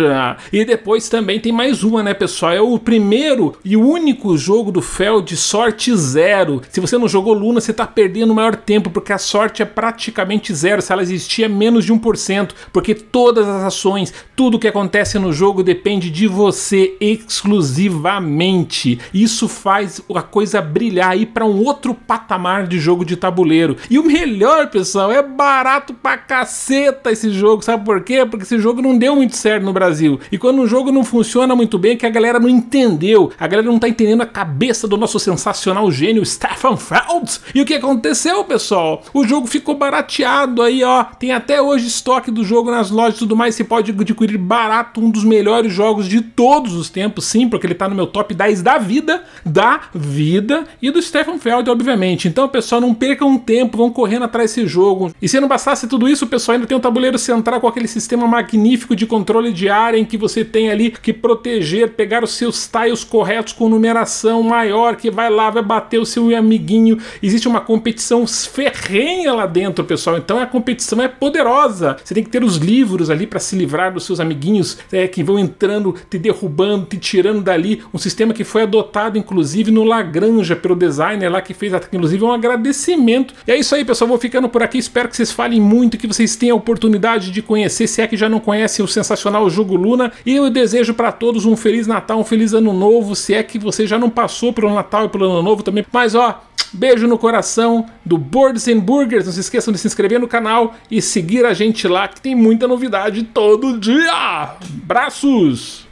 E 0.51 0.65
depois 0.65 1.07
também 1.07 1.39
tem 1.39 1.51
mais 1.51 1.83
uma, 1.83 2.01
né, 2.01 2.15
pessoal? 2.15 2.51
É 2.51 2.61
o 2.61 2.79
primeiro 2.79 3.55
e 3.63 3.77
único 3.77 4.35
jogo 4.35 4.71
do 4.71 4.81
Feld 4.81 5.37
sorte 5.37 5.95
zero. 5.95 6.63
Se 6.71 6.79
você 6.79 6.97
não 6.97 7.07
jogou 7.07 7.35
Luna, 7.35 7.61
você 7.61 7.73
tá 7.73 7.85
perdendo 7.85 8.31
o 8.31 8.35
maior 8.35 8.55
tempo, 8.55 8.89
porque 8.89 9.13
a 9.13 9.19
sorte 9.19 9.61
é 9.61 9.65
praticamente 9.65 10.51
zero. 10.51 10.81
Se 10.81 10.91
ela 10.91 11.03
existir, 11.03 11.43
é 11.43 11.47
menos 11.47 11.85
de 11.85 11.93
1%, 11.93 12.53
porque 12.73 12.95
todas 12.95 13.47
as 13.47 13.65
ações, 13.65 14.11
tudo 14.35 14.57
que 14.57 14.67
acontece 14.67 15.19
no 15.19 15.31
jogo 15.31 15.61
depende 15.61 16.09
de 16.09 16.27
você 16.27 16.97
exclusivamente. 16.99 18.97
Isso 19.13 19.47
faz 19.47 20.01
a 20.15 20.23
coisa 20.23 20.70
brilhar 20.71 21.11
aí 21.11 21.25
para 21.25 21.45
um 21.45 21.63
outro 21.63 21.93
patamar 21.93 22.67
de 22.67 22.79
jogo 22.79 23.05
de 23.05 23.15
tabuleiro. 23.15 23.77
E 23.89 23.99
o 23.99 24.03
melhor, 24.03 24.69
pessoal, 24.69 25.11
é 25.11 25.21
barato 25.21 25.93
pra 25.93 26.17
caceta 26.17 27.11
esse 27.11 27.29
jogo. 27.31 27.63
Sabe 27.63 27.83
por 27.83 28.01
quê? 28.01 28.25
Porque 28.25 28.43
esse 28.43 28.59
jogo 28.59 28.81
não 28.81 28.97
deu 28.97 29.15
muito 29.15 29.35
certo 29.35 29.63
no 29.63 29.73
Brasil. 29.73 30.19
E 30.31 30.37
quando 30.37 30.61
um 30.61 30.67
jogo 30.67 30.91
não 30.91 31.03
funciona 31.03 31.55
muito 31.55 31.77
bem, 31.77 31.93
é 31.93 31.95
que 31.95 32.05
a 32.05 32.09
galera 32.09 32.39
não 32.39 32.49
entendeu. 32.49 33.31
A 33.39 33.47
galera 33.47 33.67
não 33.67 33.79
tá 33.79 33.89
entendendo 33.89 34.21
a 34.21 34.25
cabeça 34.25 34.87
do 34.87 34.97
nosso 34.97 35.19
sensacional 35.19 35.91
gênio 35.91 36.25
Stefan 36.25 36.77
Feld. 36.77 37.39
E 37.53 37.61
o 37.61 37.65
que 37.65 37.73
aconteceu, 37.73 38.43
pessoal? 38.43 39.03
O 39.13 39.25
jogo 39.25 39.47
ficou 39.47 39.75
barateado 39.75 40.61
aí, 40.61 40.83
ó. 40.83 41.03
Tem 41.03 41.31
até 41.31 41.61
hoje 41.61 41.87
estoque 41.87 42.31
do 42.31 42.43
jogo 42.43 42.71
nas 42.71 42.89
lojas 42.89 43.15
e 43.15 43.19
tudo 43.19 43.35
mais. 43.35 43.55
Você 43.55 43.63
pode 43.63 43.91
adquirir 43.91 44.37
barato 44.37 45.01
um 45.01 45.09
dos 45.09 45.23
melhores 45.23 45.73
jogos 45.73 46.07
de 46.07 46.21
todos 46.21 46.73
os 46.73 46.89
tempos, 46.89 47.25
sim, 47.25 47.47
porque 47.49 47.67
ele 47.67 47.75
tá 47.75 47.87
no 47.87 47.95
meu 47.95 48.07
top 48.07 48.33
10 48.33 48.61
da 48.61 48.77
vida. 48.77 49.23
Da 49.45 49.81
vida 49.93 50.60
e 50.81 50.91
do 50.91 51.01
Stefan 51.01 51.37
Feld, 51.37 51.69
obviamente. 51.69 52.27
Então, 52.27 52.47
pessoal, 52.47 52.81
não 52.81 52.93
percam 52.93 53.37
tempo, 53.37 53.77
vão 53.77 53.89
correndo 53.89 54.23
atrás 54.25 54.51
desse 54.51 54.67
jogo. 54.67 55.13
E 55.21 55.27
se 55.27 55.39
não 55.39 55.47
bastasse 55.47 55.87
tudo 55.87 56.07
isso, 56.07 56.25
o 56.25 56.27
pessoal 56.27 56.55
ainda 56.55 56.67
tem 56.67 56.77
um 56.77 56.81
tabuleiro 56.81 57.17
central 57.17 57.59
com 57.59 57.67
aquele 57.67 57.87
sistema 57.87 58.27
magnífico 58.27 58.95
de 58.95 59.05
controle 59.05 59.51
de 59.51 59.69
área 59.69 59.97
em 59.97 60.05
que 60.05 60.17
você 60.17 60.43
tem 60.43 60.69
ali 60.69 60.91
que 60.91 61.13
proteger, 61.13 61.93
pegar 61.93 62.23
os 62.23 62.31
seus 62.31 62.67
tiles 62.67 63.03
corretos 63.03 63.53
com 63.53 63.69
numeração 63.69 64.43
maior, 64.43 64.95
que 64.95 65.09
vai 65.09 65.29
lá, 65.29 65.49
vai 65.49 65.63
bater 65.63 65.99
o 65.99 66.05
seu 66.05 66.35
amiguinho. 66.35 66.97
Existe 67.21 67.47
uma 67.47 67.61
competição 67.61 68.25
ferrenha 68.27 69.33
lá 69.33 69.45
dentro, 69.45 69.83
pessoal. 69.83 70.17
Então 70.17 70.39
a 70.39 70.45
competição 70.45 71.01
é 71.01 71.07
poderosa. 71.07 71.97
Você 72.03 72.13
tem 72.13 72.23
que 72.23 72.29
ter 72.29 72.43
os 72.43 72.57
livros 72.57 73.09
ali 73.09 73.25
para 73.27 73.39
se 73.39 73.55
livrar 73.55 73.93
dos 73.93 74.05
seus 74.05 74.19
amiguinhos 74.19 74.77
é, 74.91 75.07
que 75.07 75.23
vão 75.23 75.37
entrando, 75.37 75.95
te 76.09 76.17
derrubando, 76.17 76.85
te 76.85 76.97
tirando 76.97 77.41
dali. 77.41 77.81
Um 77.93 77.97
sistema 77.97 78.33
que 78.33 78.43
foi 78.43 78.63
adotado, 78.63 79.17
inclusive, 79.17 79.71
no 79.71 79.83
Lagrange 79.83 80.50
pelo 80.55 80.75
designer 80.75 81.29
lá 81.29 81.41
que 81.41 81.53
fez, 81.53 81.73
inclusive, 81.91 82.23
um 82.23 82.31
agradecimento. 82.31 83.33
E 83.47 83.51
é 83.51 83.57
isso 83.57 83.73
aí, 83.75 83.83
pessoal. 83.85 84.07
Vou 84.07 84.17
ficando 84.17 84.49
por 84.49 84.63
aqui. 84.63 84.77
Espero 84.77 85.09
que 85.09 85.15
vocês 85.15 85.31
falem 85.31 85.59
muito, 85.59 85.97
que 85.97 86.07
vocês 86.07 86.35
tenham 86.35 86.55
a 86.55 86.59
oportunidade 86.59 87.31
de 87.31 87.41
conhecer, 87.41 87.87
se 87.87 88.01
é 88.01 88.07
que 88.07 88.17
já 88.17 88.29
não 88.29 88.39
conhecem 88.39 88.83
o 88.83 88.87
sensacional 88.87 89.49
jogo 89.49 89.75
Luna. 89.75 90.11
E 90.25 90.35
eu 90.35 90.49
desejo 90.49 90.93
para 90.93 91.11
todos 91.11 91.45
um 91.45 91.55
feliz 91.55 91.87
Natal, 91.87 92.19
um 92.19 92.23
feliz 92.23 92.53
Ano 92.53 92.73
Novo. 92.73 93.15
Se 93.15 93.33
é 93.33 93.43
que 93.43 93.57
você 93.59 93.85
já 93.85 93.97
não 93.97 94.09
passou 94.09 94.53
pelo 94.53 94.73
Natal 94.73 95.05
e 95.05 95.09
pelo 95.09 95.25
Ano 95.25 95.43
Novo 95.43 95.63
também. 95.63 95.85
Mas 95.91 96.15
ó, 96.15 96.41
Beijo 96.73 97.05
no 97.05 97.17
coração 97.17 97.85
do 98.05 98.17
Boards 98.17 98.67
and 98.67 98.79
Burgers. 98.79 99.25
Não 99.25 99.33
se 99.33 99.41
esqueçam 99.41 99.73
de 99.73 99.79
se 99.79 99.87
inscrever 99.87 100.19
no 100.19 100.27
canal 100.27 100.73
e 100.89 101.01
seguir 101.01 101.45
a 101.45 101.53
gente 101.53 101.87
lá 101.87 102.07
que 102.07 102.21
tem 102.21 102.33
muita 102.33 102.67
novidade 102.67 103.23
todo 103.23 103.77
dia. 103.77 104.55
Abraços! 104.83 105.85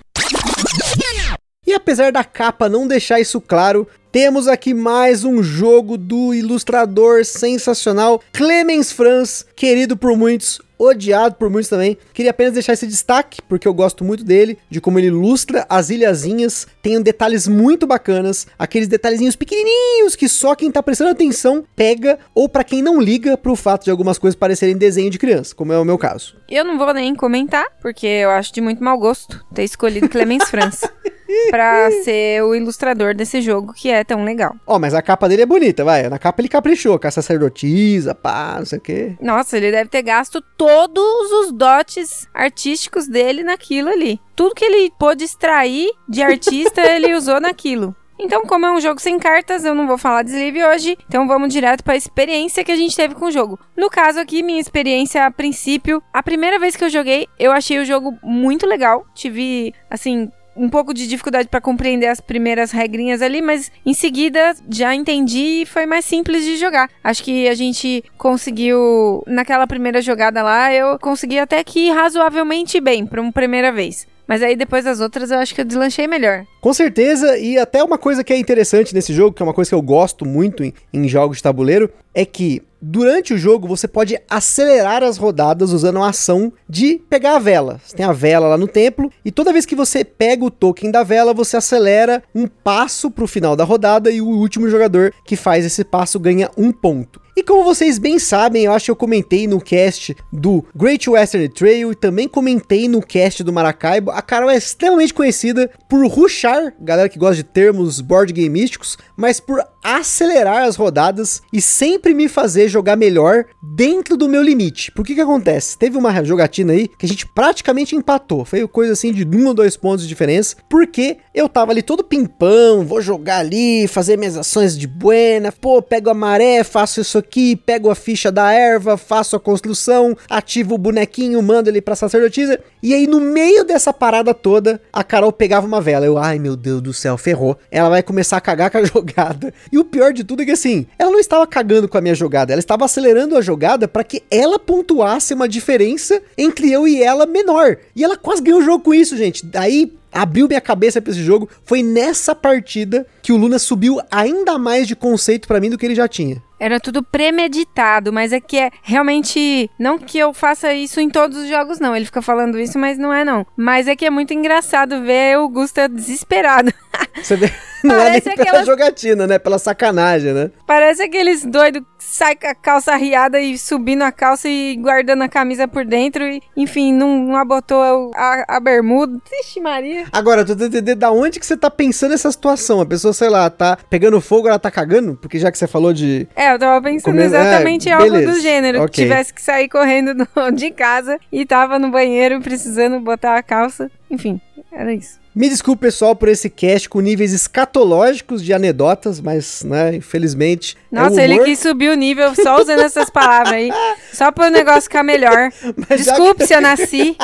E 1.69 1.73
apesar 1.75 2.12
da 2.12 2.23
capa 2.23 2.67
não 2.67 2.88
deixar 2.88 3.19
isso 3.19 3.39
claro, 3.39 3.88
temos 4.12 4.47
aqui 4.47 4.73
mais 4.73 5.23
um 5.23 5.43
jogo 5.43 5.99
do 5.99 6.34
ilustrador 6.34 7.23
sensacional 7.23 8.23
Clemens 8.34 8.91
Franz, 8.91 9.45
querido 9.55 9.95
por 9.95 10.17
muitos, 10.17 10.60
odiado 10.79 11.36
por 11.36 11.47
muitos 11.47 11.69
também. 11.69 11.95
Queria 12.12 12.32
apenas 12.32 12.53
deixar 12.53 12.73
esse 12.73 12.88
destaque, 12.88 13.39
porque 13.47 13.67
eu 13.67 13.73
gosto 13.75 14.03
muito 14.03 14.23
dele, 14.23 14.58
de 14.67 14.82
como 14.82 14.97
ele 14.97 15.10
ilustra 15.10 15.63
as 15.69 15.91
ilhazinhas. 15.91 16.65
Tem 16.82 16.99
detalhes 17.03 17.47
muito 17.47 17.86
bacanas, 17.86 18.47
aqueles 18.58 18.88
detalhezinhos 18.88 19.36
pequenininhos 19.36 20.15
que 20.15 20.27
só 20.27 20.55
quem 20.55 20.71
tá 20.71 20.82
prestando 20.82 21.12
atenção 21.12 21.63
pega, 21.75 22.17
ou 22.34 22.49
para 22.49 22.63
quem 22.63 22.82
não 22.82 22.99
liga 22.99 23.38
pro 23.38 23.55
fato 23.55 23.84
de 23.84 23.91
algumas 23.91 24.17
coisas 24.17 24.36
parecerem 24.36 24.75
desenho 24.75 25.12
de 25.12 25.19
criança, 25.19 25.53
como 25.53 25.71
é 25.71 25.77
o 25.77 25.86
meu 25.86 25.99
caso. 25.99 26.36
Eu 26.49 26.65
não 26.65 26.79
vou 26.79 26.91
nem 26.95 27.13
comentar, 27.13 27.67
porque 27.79 28.08
eu 28.08 28.32
acho 28.32 28.51
de 28.51 28.60
muito 28.60 28.84
mau 28.84 28.97
gosto 28.97 29.45
ter 29.53 29.65
escolhido 29.65 30.10
Clemens 30.10 30.49
Franz 30.49 30.82
pra 31.50 31.89
ser 32.04 32.44
o 32.44 32.56
ilustrador 32.56 33.13
desse 33.13 33.42
jogo 33.42 33.74
que 33.74 33.89
é 33.89 34.04
tão 34.04 34.24
legal. 34.24 34.56
Ó, 34.65 34.76
oh, 34.76 34.80
mas 34.80 34.94
a 34.94 35.02
capa 35.02 35.28
dele 35.28 35.44
é 35.44 35.46
bonita, 35.46 35.84
vai. 35.84 36.10
Na 36.10 36.20
capa 36.20 36.42
ele 36.42 36.50
caprichou, 36.50 37.00
com 37.00 37.08
a 37.08 37.12
sacerdotisa, 37.12 38.15
pá, 38.15 38.56
não 38.58 38.65
sei 38.65 38.80
o 38.80 38.82
quê. 38.82 39.15
Nossa, 39.22 39.58
ele 39.58 39.72
deve 39.72 39.89
ter 39.89 40.02
gasto 40.02 40.42
todos 40.58 41.32
os 41.32 41.52
dotes 41.52 42.28
artísticos 42.34 43.08
dele 43.08 43.44
naquilo 43.44 43.89
ali. 43.89 44.20
Tudo 44.36 44.56
que 44.56 44.65
ele 44.65 44.92
pôde 44.98 45.24
extrair 45.24 45.89
de 46.08 46.22
artista, 46.22 46.82
ele 46.86 47.13
usou 47.13 47.39
naquilo. 47.39 47.96
Então, 48.22 48.42
como 48.44 48.65
é 48.65 48.72
um 48.72 48.82
jogo 48.82 49.00
sem 49.00 49.18
cartas, 49.18 49.63
eu 49.63 49.74
não 49.74 49.88
vou 49.88 49.98
falar 49.98 50.24
de 50.24 50.32
sleeve 50.32 50.62
hoje, 50.62 50.98
então 51.08 51.26
vamos 51.26 51.54
direto 51.54 51.86
para 51.86 51.94
a 51.94 51.98
experiência 51.98 52.65
que 52.65 52.72
a 52.72 52.76
gente 52.76 52.94
teve 52.94 53.15
com 53.15 53.26
o 53.26 53.32
jogo. 53.32 53.58
No 53.78 53.89
caso 53.89 54.20
aqui, 54.20 54.44
minha 54.44 54.60
experiência 54.60 55.26
a 55.26 55.32
princípio, 55.32 56.04
a 56.12 56.22
primeira 56.22 56.60
vez 56.60 56.76
que 56.76 56.84
eu 56.84 56.89
joguei, 56.89 57.28
eu 57.39 57.50
achei 57.50 57.80
o 57.80 57.86
jogo 57.86 58.20
muito 58.22 58.68
legal. 58.68 59.06
Tive, 59.15 59.74
assim, 59.89 60.30
um 60.60 60.69
pouco 60.69 60.93
de 60.93 61.08
dificuldade 61.08 61.48
para 61.48 61.62
compreender 61.62 62.08
as 62.08 62.19
primeiras 62.19 62.72
regrinhas 62.72 63.22
ali, 63.22 63.41
mas 63.41 63.72
em 63.86 63.93
seguida 63.93 64.54
já 64.69 64.93
entendi 64.93 65.62
e 65.62 65.65
foi 65.65 65.86
mais 65.86 66.04
simples 66.04 66.43
de 66.43 66.58
jogar. 66.58 66.89
Acho 67.04 67.24
que 67.24 67.48
a 67.48 67.56
gente 67.56 68.04
conseguiu, 68.17 69.24
naquela 69.26 69.65
primeira 69.65 70.02
jogada 70.02 70.43
lá, 70.43 70.74
eu 70.74 71.00
consegui 71.00 71.39
até 71.39 71.63
que 71.63 71.89
razoavelmente 71.91 72.82
bem 72.82 73.06
para 73.06 73.22
uma 73.22 73.32
primeira 73.32 73.72
vez. 73.72 74.06
Mas 74.30 74.44
aí 74.44 74.56
depois 74.56 74.86
das 74.86 75.00
outras 75.00 75.32
eu 75.32 75.39
acho 75.39 75.56
que 75.56 75.62
eu 75.62 75.65
deslanchei 75.65 76.06
melhor. 76.06 76.46
Com 76.62 76.72
certeza, 76.72 77.36
e 77.39 77.58
até 77.58 77.84
uma 77.84 77.98
coisa 77.98 78.24
que 78.24 78.32
é 78.32 78.38
interessante 78.38 78.94
nesse 78.94 79.12
jogo, 79.12 79.36
que 79.36 79.42
é 79.42 79.46
uma 79.46 79.56
coisa 79.56 79.70
que 79.70 79.76
eu 79.76 79.82
gosto 79.82 80.24
muito 80.24 80.63
em, 80.63 80.72
em 80.94 81.08
jogos 81.08 81.38
de 81.38 81.44
tabuleiro, 81.44 81.89
é 82.13 82.24
que 82.24 82.62
durante 82.80 83.34
o 83.34 83.38
jogo 83.39 83.68
você 83.68 83.88
pode 83.88 84.20
acelerar 84.30 85.02
as 85.04 85.18
rodadas 85.18 85.72
usando 85.72 86.04
a 86.04 86.10
ação 86.10 86.54
de 86.68 87.02
pegar 87.10 87.38
a 87.38 87.39
vela. 87.39 87.82
Você 87.84 87.96
tem 87.96 88.06
a 88.06 88.13
vela 88.13 88.48
lá 88.48 88.58
no 88.58 88.68
templo 88.68 89.12
e 89.26 89.32
toda 89.32 89.52
vez 89.52 89.65
que 89.65 89.76
você 89.76 90.06
pega 90.06 90.46
o 90.46 90.52
token 90.52 90.92
da 90.92 91.02
vela, 91.02 91.34
você 91.34 91.58
acelera 91.58 92.22
um 92.36 92.46
passo 92.46 93.10
para 93.10 93.24
o 93.24 93.28
final 93.28 93.56
da 93.56 93.63
rodada 93.63 94.12
e 94.12 94.22
o 94.22 94.28
último 94.28 94.70
jogador 94.70 95.12
que 95.26 95.36
faz 95.36 95.65
esse 95.65 95.84
passo 95.84 96.20
ganha 96.20 96.52
um 96.56 96.72
ponto. 96.72 97.20
E 97.39 97.41
como 97.41 97.63
vocês 97.63 97.97
bem 97.97 98.19
sabem, 98.19 98.65
eu 98.65 98.73
acho 98.73 98.84
que 98.84 98.91
eu 98.91 98.97
comentei 98.97 99.47
no 99.47 99.62
cast 99.62 100.13
do 100.30 100.65
Great 100.75 101.10
Western 101.10 101.47
Trail 101.47 101.93
e 101.93 101.95
também 101.95 102.28
comentei 102.28 102.89
no 102.89 103.02
cast 103.02 103.45
do 103.45 103.54
Maracaibo, 103.54 104.12
a 104.12 104.21
Carol 104.21 104.49
é 104.49 104.58
extremamente 104.58 105.13
conhecida 105.13 105.71
por 105.88 106.06
rushar, 106.06 106.73
galera 106.82 107.08
que 107.08 107.17
gosta 107.17 107.38
de 107.38 107.45
termos 107.45 108.02
board 108.02 108.34
game 108.34 108.49
místicos, 108.49 108.97
mas 109.15 109.39
por 109.39 109.63
acelerar 109.84 110.63
as 110.63 110.75
rodadas 110.75 111.41
e 111.54 111.62
sempre 111.62 112.13
me 112.13 112.28
fazer 112.28 112.67
jogar 112.67 112.97
melhor 112.97 113.45
dentro 113.62 114.17
do 114.17 114.28
meu 114.28 114.43
limite. 114.43 114.91
Por 114.91 115.06
que 115.06 115.15
que 115.15 115.21
acontece? 115.21 115.78
Teve 115.78 115.97
uma 115.97 116.23
jogatina 116.23 116.73
aí 116.73 116.88
que 116.88 117.06
a 117.06 117.10
gente 117.10 117.25
praticamente 117.25 117.95
empatou. 117.95 118.43
Foi 118.43 118.67
coisa 118.67 118.93
assim 118.93 119.13
de 119.13 119.25
um 119.25 119.47
ou 119.47 119.54
dois 119.54 119.78
pontos 119.78 120.04
de 120.04 120.10
diferença, 120.10 120.58
porque 120.69 121.17
eu 121.34 121.47
tava 121.47 121.71
ali 121.71 121.82
todo 121.82 122.04
pimpão, 122.04 122.86
vou 122.86 123.02
jogar 123.02 123.38
ali, 123.38 123.88
fazer 123.88 124.17
minhas 124.17 124.36
ações 124.36 124.78
de 124.78 124.88
buena, 124.88 125.52
pô, 125.52 125.82
pego 125.82 126.10
a 126.10 126.13
maré, 126.13 126.63
faço 126.63 126.99
isso 126.99 127.17
aqui, 127.17 127.29
pego 127.65 127.89
a 127.89 127.96
ficha 127.96 128.32
da 128.32 128.52
erva, 128.52 128.98
faço 128.98 129.36
a 129.36 129.39
construção, 129.39 130.15
ativo 130.30 130.76
o 130.76 130.78
bonequinho, 130.78 131.42
mando 131.42 131.70
ele 131.70 131.82
pra 131.82 131.96
sacerdotisa. 131.96 132.60
E 132.82 132.94
aí 132.94 133.08
no 133.08 133.20
meio 133.20 133.63
dessa 133.63 133.94
parada 133.94 134.34
toda, 134.34 134.82
a 134.92 135.04
Carol 135.04 135.32
pegava 135.32 135.68
uma 135.68 135.82
vela. 135.82 136.06
Eu, 136.06 136.18
ai 136.18 136.39
meu 136.39 136.56
Deus 136.56 136.82
do 136.82 136.94
céu, 136.94 137.18
ferrou. 137.18 137.58
Ela 137.72 137.89
vai 137.89 138.04
começar 138.04 138.38
a 138.38 138.42
cagar 138.42 138.72
com 138.72 138.78
a 138.78 138.84
jogada. 138.86 139.54
E 139.72 139.78
o 139.78 139.86
pior 139.86 140.13
de 140.13 140.24
tudo 140.24 140.42
é 140.42 140.46
que 140.46 140.52
assim, 140.52 140.88
ela 140.98 141.12
não 141.12 141.20
estava 141.20 141.46
cagando 141.46 141.88
com 141.88 141.98
a 141.98 142.02
minha 142.02 142.15
jogada, 142.15 142.54
ela 142.54 142.60
estava 142.60 142.86
acelerando 142.86 143.38
a 143.38 143.42
jogada 143.42 143.88
para 143.88 144.04
que 144.04 144.24
ela 144.32 144.58
pontuasse 144.58 145.34
uma 145.34 145.48
diferença 145.48 146.22
entre 146.38 146.72
eu 146.72 146.88
e 146.88 147.02
ela 147.02 147.26
menor. 147.26 147.78
E 147.96 148.04
ela 148.04 148.18
quase 148.18 148.42
ganhou 148.42 148.60
o 148.60 148.63
jogo 148.63 148.84
com 148.84 148.94
isso, 148.94 149.18
gente. 149.18 149.46
Daí 149.46 149.92
abriu 150.12 150.48
minha 150.48 150.62
cabeça 150.62 151.02
para 151.02 151.12
esse 151.12 151.24
jogo. 151.24 151.50
Foi 151.63 151.84
nessa 151.84 152.36
partida 152.36 153.06
que 153.22 153.32
o 153.32 153.38
Luna 153.38 153.60
subiu 153.60 154.00
ainda 154.10 154.58
mais 154.58 154.88
de 154.88 154.96
conceito 154.96 155.48
para 155.48 155.60
mim 155.60 155.70
do 155.70 155.78
que 155.78 155.86
ele 155.86 155.96
já 155.96 156.08
tinha. 156.08 156.42
Era 156.60 156.80
tudo 156.80 157.02
premeditado, 157.04 158.12
mas 158.12 158.34
é 158.34 158.39
que 158.39 158.58
é 158.58 158.72
realmente. 158.82 159.69
Não 159.80 159.98
que 159.98 160.17
eu 160.17 160.34
faça 160.34 160.74
isso 160.74 161.00
em 161.00 161.10
todos 161.10 161.38
os 161.38 161.48
jogos, 161.48 161.80
não. 161.80 161.95
Ele 161.95 162.06
fica 162.06 162.22
falando 162.22 162.60
isso, 162.60 162.78
mas 162.78 162.98
não 162.98 163.13
é, 163.13 163.24
não. 163.24 163.45
Mas 163.56 163.88
é 163.88 163.95
que 163.95 164.06
é 164.06 164.10
muito 164.10 164.34
engraçado 164.34 165.02
ver 165.02 165.38
o 165.38 165.48
Gusta 165.48 165.88
desesperado. 165.88 166.74
Você 167.15 167.36
vê, 167.36 167.52
não 167.84 167.96
Parece 167.96 168.28
é 168.28 168.30
nem 168.30 168.38
pela 168.38 168.50
aquelas... 168.50 168.65
jogatina, 168.65 169.28
né? 169.28 169.39
Pela 169.39 169.60
sacanagem, 169.60 170.34
né? 170.34 170.52
Parece 170.65 171.04
aqueles 171.04 171.46
doidos 171.46 171.82
que 171.98 172.04
saem 172.04 172.36
com 172.36 172.48
a 172.48 172.56
calça 172.56 172.96
riada 172.96 173.39
e 173.39 173.58
subindo 173.58 174.04
a 174.04 174.12
calça 174.12 174.48
e 174.48 174.76
guardando 174.76 175.24
a 175.24 175.30
camisa 175.30 175.68
por 175.68 175.86
dentro. 175.86 176.24
E, 176.24 176.42
enfim, 176.56 176.94
não, 176.94 177.18
não 177.18 177.36
abotou 177.36 178.12
a, 178.15 178.46
a 178.48 178.60
bermuda. 178.60 179.20
Ixi, 179.42 179.60
Maria. 179.60 180.06
Agora, 180.12 180.46
tu 180.46 180.52
entender 180.63 180.96
da 180.96 181.12
onde 181.12 181.39
que 181.39 181.46
você 181.46 181.58
tá 181.58 181.70
pensando 181.70 182.13
essa 182.13 182.32
situação. 182.32 182.82
A 182.82 182.86
pessoa, 182.86 183.13
sei 183.13 183.30
lá, 183.30 183.50
tá 183.50 183.78
pegando 183.89 184.20
fogo, 184.22 184.48
ela 184.48 184.60
tá 184.60 184.72
cagando? 184.72 185.15
Porque 185.15 185.39
já 185.39 185.52
que 185.52 185.58
você 185.58 185.68
falou 185.68 185.94
de. 185.94 186.28
É, 186.36 186.54
eu 186.54 186.60
tava 186.60 186.82
pensando 186.82 187.13
Come... 187.13 187.24
exatamente 187.24 187.89
é, 187.89 187.94
algo 187.94 188.22
do 188.22 188.39
gênero. 188.39 188.80
Okay. 188.84 188.89
Que 188.89 189.02
tivesse 189.04 189.34
que 189.34 189.42
sair 189.42 189.70
correndo 189.70 190.13
do, 190.13 190.28
de 190.56 190.72
casa 190.72 191.20
e 191.32 191.46
tava 191.46 191.80
no 191.80 191.89
banheiro 191.89 192.42
precisando 192.42 193.00
botar 193.00 193.38
a 193.38 193.44
calça. 193.44 193.89
Enfim, 194.10 194.42
era 194.72 194.94
isso. 194.94 195.20
Me 195.39 195.47
desculpe, 195.47 195.84
pessoal, 195.84 196.17
por 196.17 196.28
esse 196.28 196.49
cast 196.49 196.89
com 196.89 196.99
níveis 196.99 197.32
escatológicos 197.32 198.43
de 198.43 198.54
anedotas, 198.54 199.21
mas, 199.21 199.63
né, 199.63 199.95
infelizmente. 199.95 200.75
É 200.91 200.95
Nossa, 200.95 201.21
é 201.21 201.23
ele 201.23 201.39
quis 201.45 201.60
subir 201.60 201.89
o 201.89 201.95
nível 201.95 202.36
só 202.36 202.60
usando 202.62 202.82
essas 202.82 203.10
palavras 203.10 203.54
aí. 203.54 203.71
Só 204.12 204.34
para 204.34 204.47
o 204.47 204.49
negócio 204.49 204.82
ficar 204.82 205.02
melhor. 205.02 205.49
Mas 205.88 206.04
desculpe 206.04 206.41
que... 206.41 206.47
se 206.47 206.54
eu 206.54 206.60
nasci, 206.60 207.15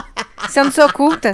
se 0.49 0.57
eu 0.57 0.63
não 0.63 0.71
sou 0.71 0.87
culta. 0.93 1.33